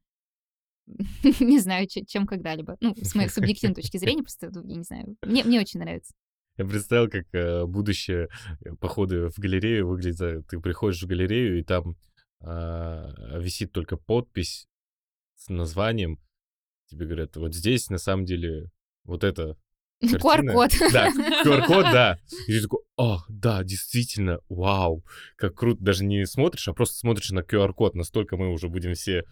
[1.40, 2.76] не знаю, чем когда-либо.
[2.80, 5.16] Ну, с моей субъективной точки зрения, просто, ну, я не знаю.
[5.22, 6.14] Мне, мне очень нравится.
[6.58, 8.28] Я представил, как э, будущее
[8.60, 10.46] э, походы в галерею выглядит.
[10.48, 11.96] Ты приходишь в галерею, и там
[12.40, 14.68] э, висит только подпись
[15.36, 16.18] с названием.
[16.88, 18.70] Тебе говорят, вот здесь на самом деле
[19.04, 19.56] вот это
[20.02, 20.72] QR-код.
[20.92, 21.08] Да,
[21.44, 22.18] QR-код, да.
[22.46, 25.04] И ты такой, о, да, действительно, вау,
[25.36, 25.82] как круто.
[25.82, 27.94] Даже не смотришь, а просто смотришь на QR-код.
[27.94, 29.24] Настолько мы уже будем все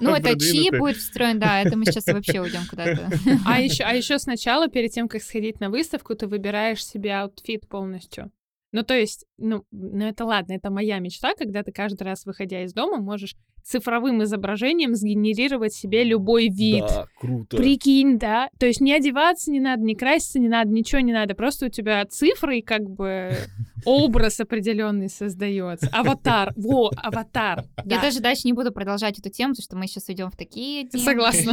[0.00, 3.10] ну, это чип будет встроен, да, это мы сейчас вообще уйдем куда-то.
[3.44, 7.68] А еще, а еще сначала, перед тем, как сходить на выставку, ты выбираешь себе outfit
[7.68, 8.30] полностью.
[8.70, 12.62] Ну, то есть, ну, ну, это ладно, это моя мечта, когда ты каждый раз, выходя
[12.64, 13.34] из дома, можешь
[13.68, 16.84] цифровым изображением сгенерировать себе любой вид.
[16.88, 17.56] Да, круто.
[17.56, 18.48] Прикинь, да?
[18.58, 21.34] То есть не одеваться не надо, не краситься не надо, ничего не надо.
[21.34, 23.36] Просто у тебя цифры и как бы
[23.84, 25.88] образ определенный создается.
[25.92, 26.52] Аватар.
[26.56, 27.64] Во, аватар.
[27.84, 30.88] Я даже дальше не буду продолжать эту тему, потому что мы сейчас идем в такие
[30.88, 31.04] темы.
[31.04, 31.52] Согласна.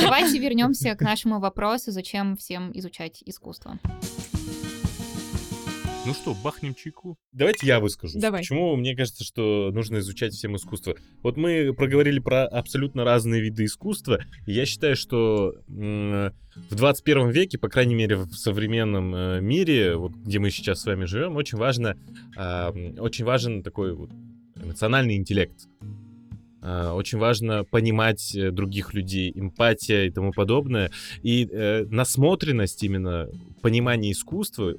[0.00, 3.78] Давайте вернемся к нашему вопросу, зачем всем изучать искусство.
[6.04, 7.16] Ну что, бахнем чайку?
[7.30, 8.18] Давайте я выскажу.
[8.18, 8.40] Давай.
[8.40, 10.96] Почему мне кажется, что нужно изучать всем искусство?
[11.22, 14.18] Вот мы проговорили про абсолютно разные виды искусства.
[14.46, 20.12] И я считаю, что в 21 веке, по крайней мере, в современном э, мире, вот
[20.12, 21.96] где мы сейчас с вами живем, очень важно,
[22.36, 24.10] очень важен такой вот
[24.56, 25.68] эмоциональный интеллект.
[26.62, 30.92] Э, очень важно понимать э, других людей, эмпатия и тому подобное.
[31.22, 33.28] И э, насмотренность именно,
[33.60, 34.74] понимание искусства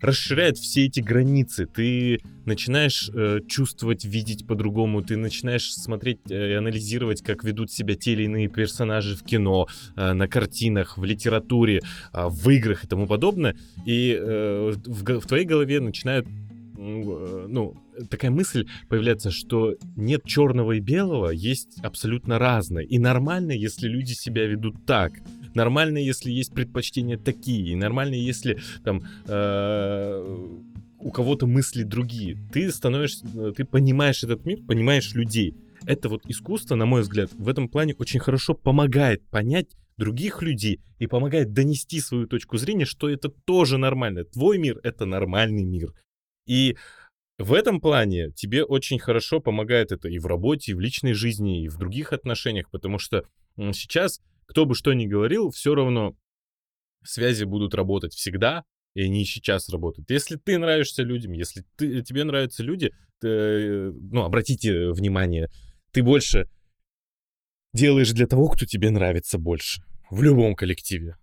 [0.00, 1.66] расширяет все эти границы.
[1.66, 7.94] Ты начинаешь э, чувствовать, видеть по-другому, ты начинаешь смотреть э, и анализировать, как ведут себя
[7.94, 9.66] те или иные персонажи в кино,
[9.96, 11.82] э, на картинах, в литературе,
[12.12, 13.56] э, в играх и тому подобное.
[13.84, 17.74] И э, в, в твоей голове начинают э, ну,
[18.10, 22.84] такая мысль появляется, что нет черного и белого, есть абсолютно разное.
[22.84, 25.12] И нормально, если люди себя ведут так.
[25.56, 27.72] Нормально, если есть предпочтения такие.
[27.72, 30.48] И нормально, если там э,
[30.98, 32.36] у кого-то мысли другие.
[32.52, 35.56] Ты становишься, ты понимаешь этот мир, понимаешь людей.
[35.86, 40.82] Это вот искусство, на мой взгляд, в этом плане очень хорошо помогает понять других людей
[40.98, 44.24] и помогает донести свою точку зрения, что это тоже нормально.
[44.24, 45.94] Твой мир— это нормальный мир.
[46.46, 46.76] И
[47.38, 51.62] в этом плане тебе очень хорошо помогает это и в работе, и в личной жизни,
[51.62, 53.24] и в других отношениях, потому что
[53.56, 56.16] сейчас кто бы что ни говорил, все равно
[57.04, 60.10] связи будут работать всегда, и они сейчас работают.
[60.10, 65.48] Если ты нравишься людям, если ты, тебе нравятся люди, ты, ну, обратите внимание,
[65.92, 66.48] ты больше
[67.74, 69.82] делаешь для того, кто тебе нравится больше.
[70.10, 71.16] В любом коллективе.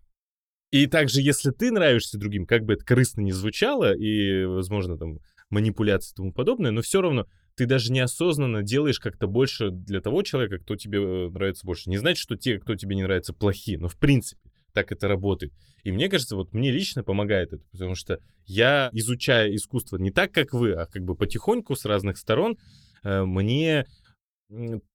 [0.72, 5.20] И также, если ты нравишься другим, как бы это корыстно не звучало, и, возможно, там,
[5.50, 10.24] манипуляции и тому подобное, но все равно ты даже неосознанно делаешь как-то больше для того
[10.24, 11.90] человека, кто тебе э, нравится больше.
[11.90, 14.42] Не значит, что те, кто тебе не нравится, плохие, но в принципе
[14.74, 15.54] так это работает.
[15.84, 20.32] И мне кажется, вот мне лично помогает это, потому что я, изучая искусство не так,
[20.32, 22.58] как вы, а как бы потихоньку с разных сторон,
[23.04, 23.86] э, мне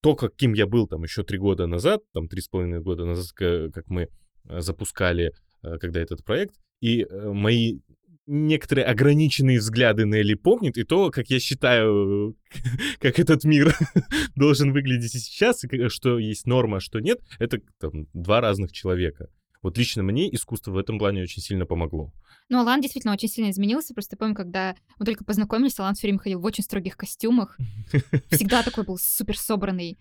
[0.00, 3.32] то, каким я был там еще три года назад, там три с половиной года назад,
[3.36, 4.09] как мы
[4.48, 7.80] э, запускали, когда этот проект, и мои
[8.28, 12.36] некоторые ограниченные взгляды Нелли помнит, и то, как я считаю,
[13.00, 13.74] как этот мир
[14.36, 19.28] должен выглядеть сейчас, и что есть норма, а что нет, это там, два разных человека.
[19.68, 22.10] Вот лично мне искусство в этом плане очень сильно помогло.
[22.48, 23.92] Ну, Алан действительно очень сильно изменился.
[23.92, 27.58] Просто помню, когда мы только познакомились, Алан все время ходил в очень строгих костюмах.
[28.30, 29.98] Всегда такой был супер собранный.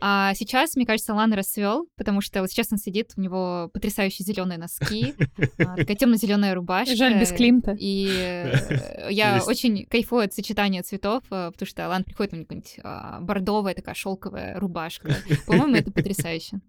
[0.00, 4.24] А сейчас, мне кажется, Алан расцвел, потому что вот сейчас он сидит, у него потрясающие
[4.24, 5.14] зеленые носки,
[5.58, 6.94] а, такая темно-зеленая рубашка.
[6.94, 7.74] Жаль, без Климта.
[7.76, 8.04] И
[9.10, 13.20] я очень кайфую от сочетания цветов, э, потому что Алан приходит, у него какая-нибудь а,
[13.20, 15.16] бордовая такая шелковая рубашка.
[15.44, 16.60] По-моему, это потрясающе.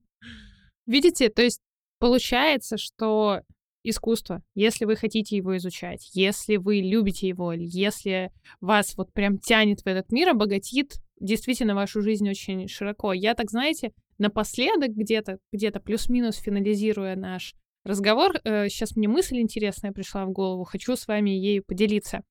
[0.87, 1.61] Видите, то есть
[1.99, 3.41] получается, что
[3.83, 9.81] искусство, если вы хотите его изучать, если вы любите его, если вас вот прям тянет
[9.81, 13.13] в этот мир, обогатит действительно вашу жизнь очень широко.
[13.13, 19.91] Я так, знаете, напоследок где-то, где-то плюс-минус финализируя наш разговор, э, сейчас мне мысль интересная
[19.91, 22.23] пришла в голову, хочу с вами ею поделиться.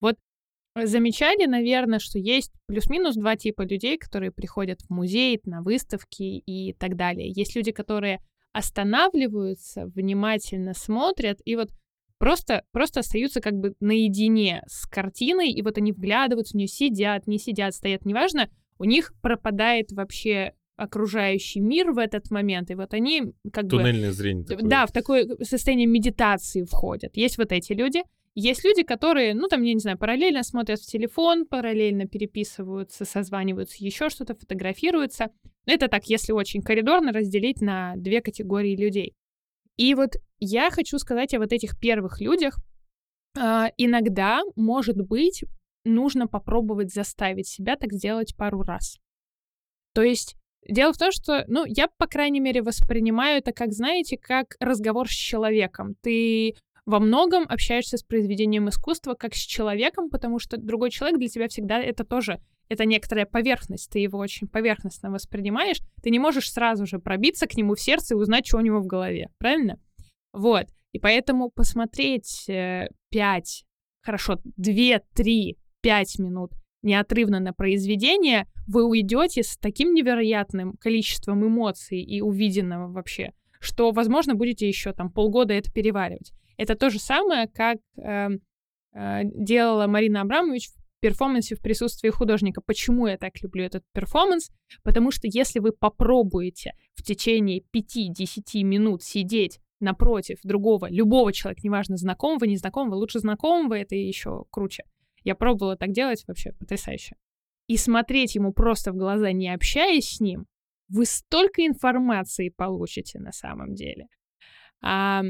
[0.00, 0.16] Вот
[0.80, 6.72] замечали, наверное, что есть плюс-минус два типа людей, которые приходят в музей, на выставки и
[6.74, 7.28] так далее.
[7.28, 8.20] Есть люди, которые
[8.52, 11.70] останавливаются, внимательно смотрят и вот
[12.18, 17.26] просто, просто остаются как бы наедине с картиной, и вот они вглядываются в нее, сидят,
[17.26, 18.48] не сидят, стоят, неважно,
[18.78, 24.14] у них пропадает вообще окружающий мир в этот момент, и вот они как Туннельное бы...
[24.14, 24.68] зрение такое.
[24.68, 27.16] Да, в такое состояние медитации входят.
[27.16, 28.02] Есть вот эти люди,
[28.34, 33.76] есть люди, которые, ну, там, я не знаю, параллельно смотрят в телефон, параллельно переписываются, созваниваются,
[33.84, 35.30] еще что-то, фотографируются.
[35.66, 39.14] Это так, если очень коридорно разделить на две категории людей.
[39.76, 42.58] И вот я хочу сказать о вот этих первых людях.
[43.38, 45.44] А, иногда, может быть,
[45.84, 48.98] нужно попробовать заставить себя так сделать пару раз.
[49.94, 50.36] То есть
[50.68, 55.08] Дело в том, что, ну, я, по крайней мере, воспринимаю это как, знаете, как разговор
[55.08, 55.96] с человеком.
[56.02, 56.54] Ты
[56.86, 61.48] во многом общаешься с произведением искусства как с человеком, потому что другой человек для тебя
[61.48, 66.86] всегда это тоже это некоторая поверхность, ты его очень поверхностно воспринимаешь, ты не можешь сразу
[66.86, 69.78] же пробиться к нему в сердце и узнать, что у него в голове, правильно?
[70.32, 73.64] Вот, и поэтому посмотреть э, 5,
[74.02, 76.52] хорошо, 2, 3, 5 минут
[76.82, 84.34] неотрывно на произведение, вы уйдете с таким невероятным количеством эмоций и увиденного вообще, что, возможно,
[84.34, 86.32] будете еще там полгода это переваривать.
[86.56, 88.28] Это то же самое, как э,
[88.94, 92.62] э, делала Марина Абрамович в перформансе в присутствии художника.
[92.64, 94.50] Почему я так люблю этот перформанс?
[94.84, 101.96] Потому что если вы попробуете в течение 5-10 минут сидеть напротив другого, любого человека, неважно,
[101.96, 104.84] знакомого, незнакомого, лучше знакомого, это еще круче.
[105.24, 107.16] Я пробовала так делать, вообще потрясающе.
[107.66, 110.46] И смотреть ему просто в глаза, не общаясь с ним,
[110.88, 114.06] вы столько информации получите на самом деле.
[114.82, 115.22] А,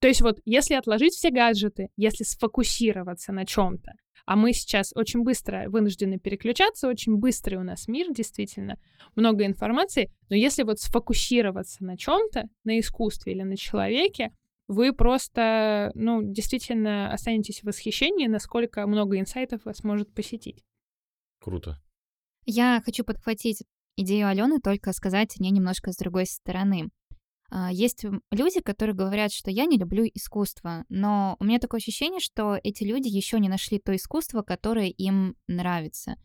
[0.00, 3.92] то есть вот если отложить все гаджеты, если сфокусироваться на чем-то,
[4.30, 8.78] а мы сейчас очень быстро вынуждены переключаться, очень быстрый у нас мир, действительно,
[9.16, 14.30] много информации, но если вот сфокусироваться на чем-то, на искусстве или на человеке,
[14.68, 20.62] вы просто, ну, действительно останетесь в восхищении, насколько много инсайтов вас может посетить.
[21.40, 21.82] Круто.
[22.46, 23.64] Я хочу подхватить
[23.96, 26.90] идею Алены, только сказать о ней немножко с другой стороны.
[27.50, 32.20] А, есть люди, которые говорят, что я не люблю искусство, но у меня такое ощущение,
[32.20, 36.16] что эти люди еще не нашли то искусство, которое им нравится.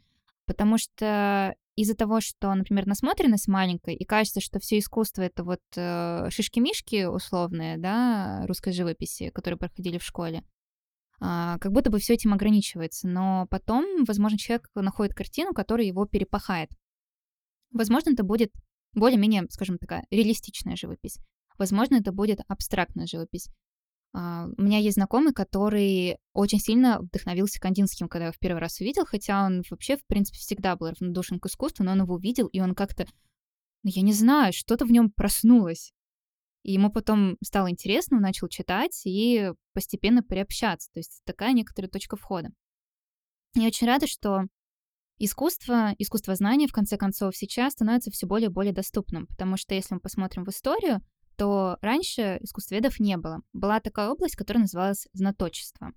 [0.45, 5.61] Потому что из-за того, что, например, насмотренность маленькая, и кажется, что все искусство это вот
[5.75, 10.43] э, шишки-мишки условные, да, русской живописи, которые проходили в школе,
[11.19, 13.07] э, как будто бы все этим ограничивается.
[13.07, 16.69] Но потом, возможно, человек находит картину, которая его перепахает.
[17.71, 18.53] Возможно, это будет
[18.95, 21.17] более-менее, скажем, такая реалистичная живопись.
[21.57, 23.49] Возможно, это будет абстрактная живопись.
[24.15, 28.79] Uh, у меня есть знакомый, который очень сильно вдохновился Кандинским, когда я в первый раз
[28.79, 32.47] увидел, хотя он вообще, в принципе, всегда был равнодушен к искусству, но он его увидел,
[32.47, 33.05] и он как-то,
[33.83, 35.91] ну, я не знаю, что-то в нем проснулось.
[36.63, 40.89] И ему потом стало интересно, он начал читать и постепенно приобщаться.
[40.93, 42.51] То есть такая некоторая точка входа.
[43.53, 44.45] Я очень рада, что
[45.17, 49.73] Искусство, искусство знания, в конце концов, сейчас становится все более и более доступным, потому что
[49.73, 51.01] если мы посмотрим в историю,
[51.37, 53.41] то раньше искусствоведов не было.
[53.53, 55.91] Была такая область, которая называлась знаточество.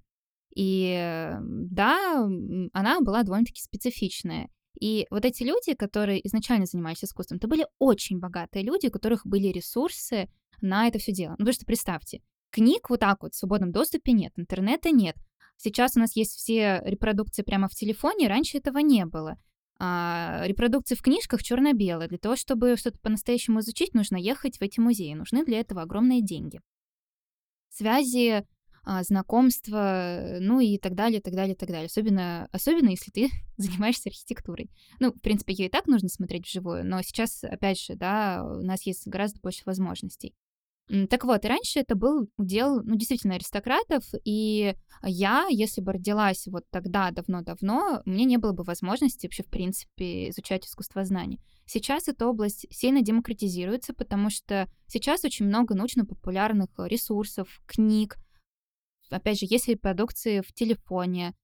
[0.55, 2.29] И да,
[2.73, 4.51] она была довольно-таки специфичная.
[4.81, 9.27] И вот эти люди, которые изначально занимались искусством, это были очень богатые люди, у которых
[9.27, 10.29] были ресурсы
[10.61, 11.33] на это все дело.
[11.33, 15.17] Ну, потому что представьте, книг вот так вот в свободном доступе нет, интернета нет,
[15.59, 19.37] Сейчас у нас есть все репродукции прямо в телефоне, раньше этого не было.
[19.81, 22.09] А, репродукции в книжках черно-белые.
[22.09, 25.15] Для того, чтобы что-то по-настоящему изучить, нужно ехать в эти музеи.
[25.15, 26.61] Нужны для этого огромные деньги.
[27.71, 28.45] Связи,
[28.85, 31.87] а, знакомства, ну и так далее, так далее, так далее.
[31.87, 34.71] Особенно, особенно если ты занимаешься архитектурой.
[35.01, 38.63] Ну, в принципе, ее и так нужно смотреть вживую, но сейчас, опять же, да, у
[38.63, 40.35] нас есть гораздо больше возможностей.
[41.11, 46.47] Так вот, и раньше это был удел, ну, действительно, аристократов, и я, если бы родилась
[46.47, 51.41] вот тогда, давно-давно, мне не было бы возможности вообще, в принципе, изучать искусствознание.
[51.67, 58.17] Сейчас эта область сильно демократизируется, потому что сейчас очень много научно-популярных ресурсов, книг,
[59.11, 61.35] опять же, если продукции в телефоне,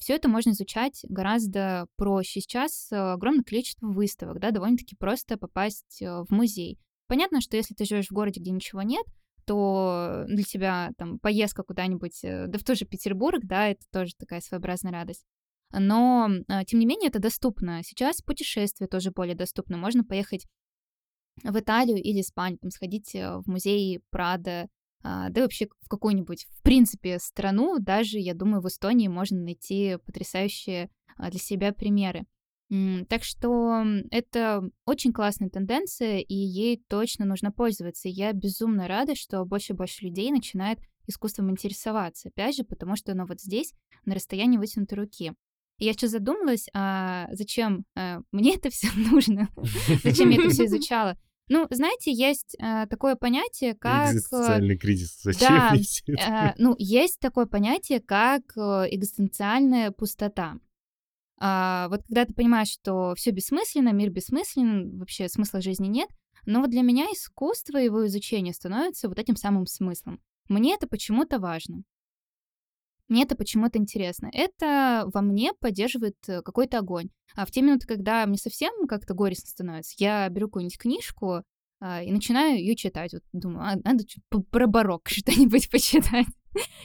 [0.00, 2.40] все это можно изучать гораздо проще.
[2.40, 6.80] Сейчас огромное количество выставок, да, довольно-таки просто попасть э, в музей.
[7.08, 9.04] Понятно, что если ты живешь в городе, где ничего нет,
[9.44, 14.12] то для тебя там поездка куда-нибудь, э, да в тот же Петербург, да, это тоже
[14.16, 15.24] такая своеобразная радость.
[15.72, 17.82] Но, а, тем не менее, это доступно.
[17.82, 19.76] Сейчас путешествия тоже более доступны.
[19.76, 20.46] Можно поехать
[21.42, 24.68] в Италию или Испанию, там, сходить э, в музей Прада,
[25.02, 29.96] да и вообще в какую-нибудь, в принципе, страну, даже, я думаю, в Эстонии можно найти
[30.06, 32.24] потрясающие а, для себя примеры.
[33.08, 38.08] Так что это очень классная тенденция, и ей точно нужно пользоваться.
[38.08, 42.28] И я безумно рада, что больше и больше людей начинает искусством интересоваться.
[42.28, 43.74] Опять же, потому что оно вот здесь,
[44.06, 45.32] на расстоянии вытянутой руки.
[45.78, 49.48] И я сейчас задумалась, а зачем а, мне это все нужно?
[50.02, 51.18] зачем я это все изучала?
[51.48, 54.12] Ну, знаете, есть э, такое понятие, как...
[54.12, 55.20] Экзистенциальный кризис.
[55.22, 55.48] Зачем
[56.06, 60.58] да, э, ну, есть такое понятие, как э, экзистенциальная пустота.
[61.38, 66.08] А, вот когда ты понимаешь, что все бессмысленно, мир бессмыслен, вообще смысла жизни нет,
[66.46, 70.20] но вот для меня искусство и его изучение становится вот этим самым смыслом.
[70.48, 71.82] Мне это почему-то важно.
[73.08, 74.30] Мне это почему-то интересно.
[74.32, 77.10] Это во мне поддерживает э, какой-то огонь.
[77.34, 81.42] А в те минуты, когда мне совсем как-то горестно становится, я беру какую-нибудь книжку
[81.80, 83.12] а, и начинаю ее читать.
[83.12, 84.04] Вот думаю, а, надо
[84.50, 86.26] про барокко что-нибудь почитать.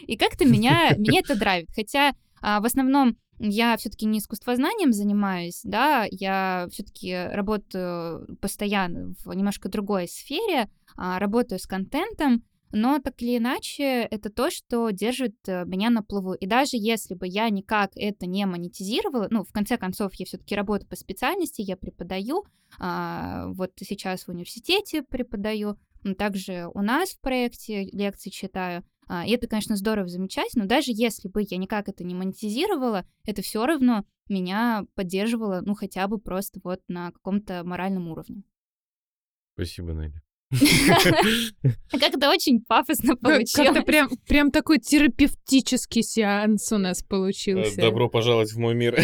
[0.01, 1.69] И как-то меня, меня это драйвит.
[1.73, 9.33] Хотя а, в основном я все-таки не искусствознанием занимаюсь, да, я все-таки работаю постоянно в
[9.33, 15.35] немножко другой сфере, а, работаю с контентом, но так или иначе это то, что держит
[15.47, 16.33] э, меня на плаву.
[16.33, 20.53] И даже если бы я никак это не монетизировала, ну, в конце концов, я все-таки
[20.53, 22.43] работаю по специальности, я преподаю,
[22.79, 25.77] а, вот сейчас в университете преподаю,
[26.17, 31.27] также у нас в проекте лекции читаю, и это, конечно, здорово, замечательно, но даже если
[31.27, 36.59] бы я никак это не монетизировала, это все равно меня поддерживало, ну, хотя бы просто
[36.63, 38.43] вот на каком-то моральном уровне.
[39.53, 40.21] Спасибо, Надя.
[41.91, 43.51] Как-то очень пафосно получилось.
[43.53, 47.81] Как-то прям, прям такой терапевтический сеанс у нас получился.
[47.81, 48.95] Добро пожаловать в мой мир.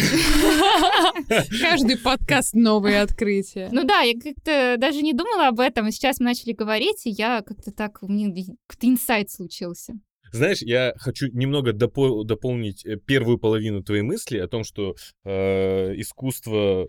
[1.60, 3.68] Каждый подкаст новые открытия.
[3.72, 5.90] Ну да, я как-то даже не думала об этом.
[5.90, 8.28] Сейчас мы начали говорить, и я как-то так, у меня
[8.66, 9.94] какой-то инсайт случился.
[10.34, 15.94] Знаешь, я хочу немного допол- дополнить э, первую половину твоей мысли о том, что э,
[15.94, 16.88] искусство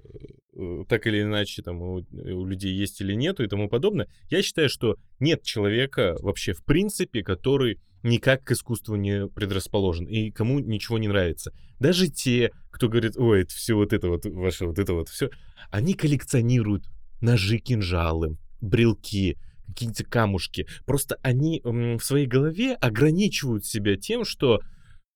[0.55, 4.07] э, так или иначе там у, у людей есть или нету и тому подобное.
[4.31, 10.31] Я считаю, что нет человека вообще в принципе, который никак к искусству не предрасположен и
[10.31, 11.53] кому ничего не нравится.
[11.79, 15.29] Даже те, кто говорит, ой, это все вот это вот, ваше вот это вот все,
[15.69, 16.85] они коллекционируют
[17.21, 19.37] ножи, кинжалы, брелки,
[19.67, 20.67] какие-то камушки.
[20.85, 24.59] Просто они в своей голове ограничивают себя тем, что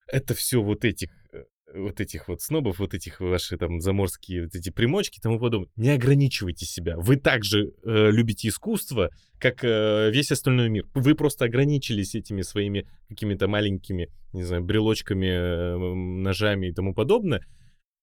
[0.07, 1.43] это все вот этих э,
[1.75, 5.69] вот этих вот снобов, вот этих ваши там заморские вот эти примочки и тому подобное.
[5.75, 6.95] Не ограничивайте себя.
[6.97, 10.85] Вы также э, любите искусство, как э, весь остальной мир.
[10.93, 17.45] Вы просто ограничились этими своими какими-то маленькими, не знаю, брелочками, э, ножами и тому подобное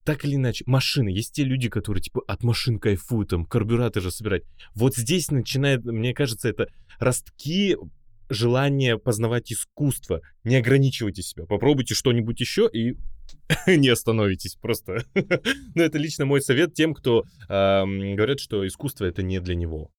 [0.06, 1.08] так или иначе, машины.
[1.08, 4.44] Есть те люди, которые, типа, от машин кайфуют, там, карбюраторы собирать.
[4.74, 7.76] Вот здесь начинает, мне кажется, это ростки
[8.28, 10.22] желания познавать искусство.
[10.44, 11.44] Не ограничивайте себя.
[11.44, 12.96] Попробуйте что-нибудь еще и
[13.66, 15.04] не остановитесь просто.
[15.74, 19.90] Но это лично мой совет тем, кто э, говорят, что искусство это не для него.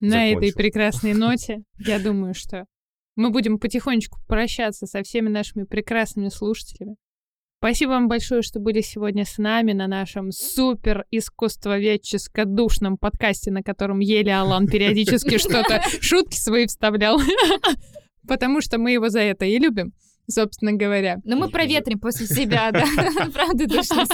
[0.00, 2.64] На этой прекрасной ноте, я думаю, что
[3.14, 6.96] мы будем потихонечку прощаться со всеми нашими прекрасными слушателями.
[7.58, 13.62] Спасибо вам большое, что были сегодня с нами на нашем супер искусствоведческо душном подкасте, на
[13.62, 17.18] котором еле Алан периодически что-то, шутки свои вставлял.
[18.28, 19.94] Потому что мы его за это и любим,
[20.28, 21.16] собственно говоря.
[21.24, 22.84] Но мы проветрим после себя, да.
[23.32, 24.04] Правда, душно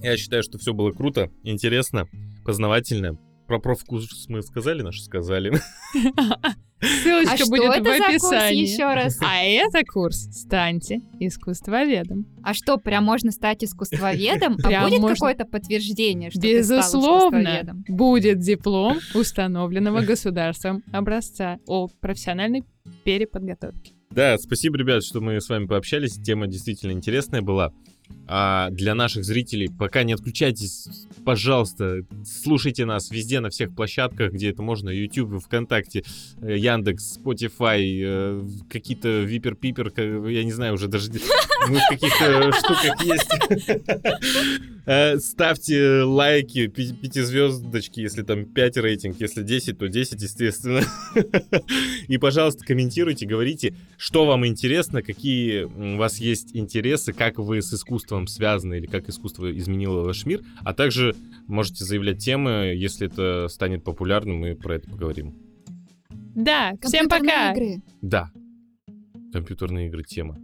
[0.00, 2.06] Я считаю, что все было круто, интересно,
[2.44, 3.18] познавательно.
[3.48, 5.60] Про профкурс мы сказали, наши сказали.
[6.80, 8.18] Ссылочка а будет что это в описании.
[8.18, 9.18] За курс еще раз?
[9.20, 12.26] А это курс «Станьте искусствоведом».
[12.42, 14.56] А что, прям можно стать искусствоведом?
[14.62, 15.14] А будет можно...
[15.14, 22.64] какое-то подтверждение, что Безусловно, ты стал будет диплом установленного государством образца о профессиональной
[23.04, 23.92] переподготовке.
[24.10, 26.14] Да, спасибо, ребят, что мы с вами пообщались.
[26.14, 27.72] Тема действительно интересная была.
[28.30, 30.86] А для наших зрителей пока не отключайтесь,
[31.24, 36.04] пожалуйста, слушайте нас везде, на всех площадках, где это можно, YouTube, ВКонтакте,
[36.42, 41.10] э, Яндекс, Spotify, э, какие-то Випер-Пипер, я не знаю, уже даже
[41.68, 43.30] мы в каких-то штуках есть.
[44.88, 50.80] Э, ставьте лайки, пятизвездочки, если там 5 рейтинг, если 10, то 10, естественно.
[52.08, 57.74] И, пожалуйста, комментируйте, говорите, что вам интересно, какие у вас есть интересы, как вы с
[57.74, 61.14] искусством связаны или как искусство изменило ваш мир, а также
[61.46, 65.36] можете заявлять темы, если это станет популярным, мы про это поговорим.
[66.34, 67.52] Да, всем пока!
[67.52, 67.82] Игры.
[68.00, 68.30] Да,
[69.34, 70.38] компьютерные игры тема.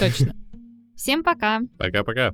[0.00, 0.34] Точно.
[0.96, 1.60] Всем пока.
[1.76, 2.32] Пока-пока.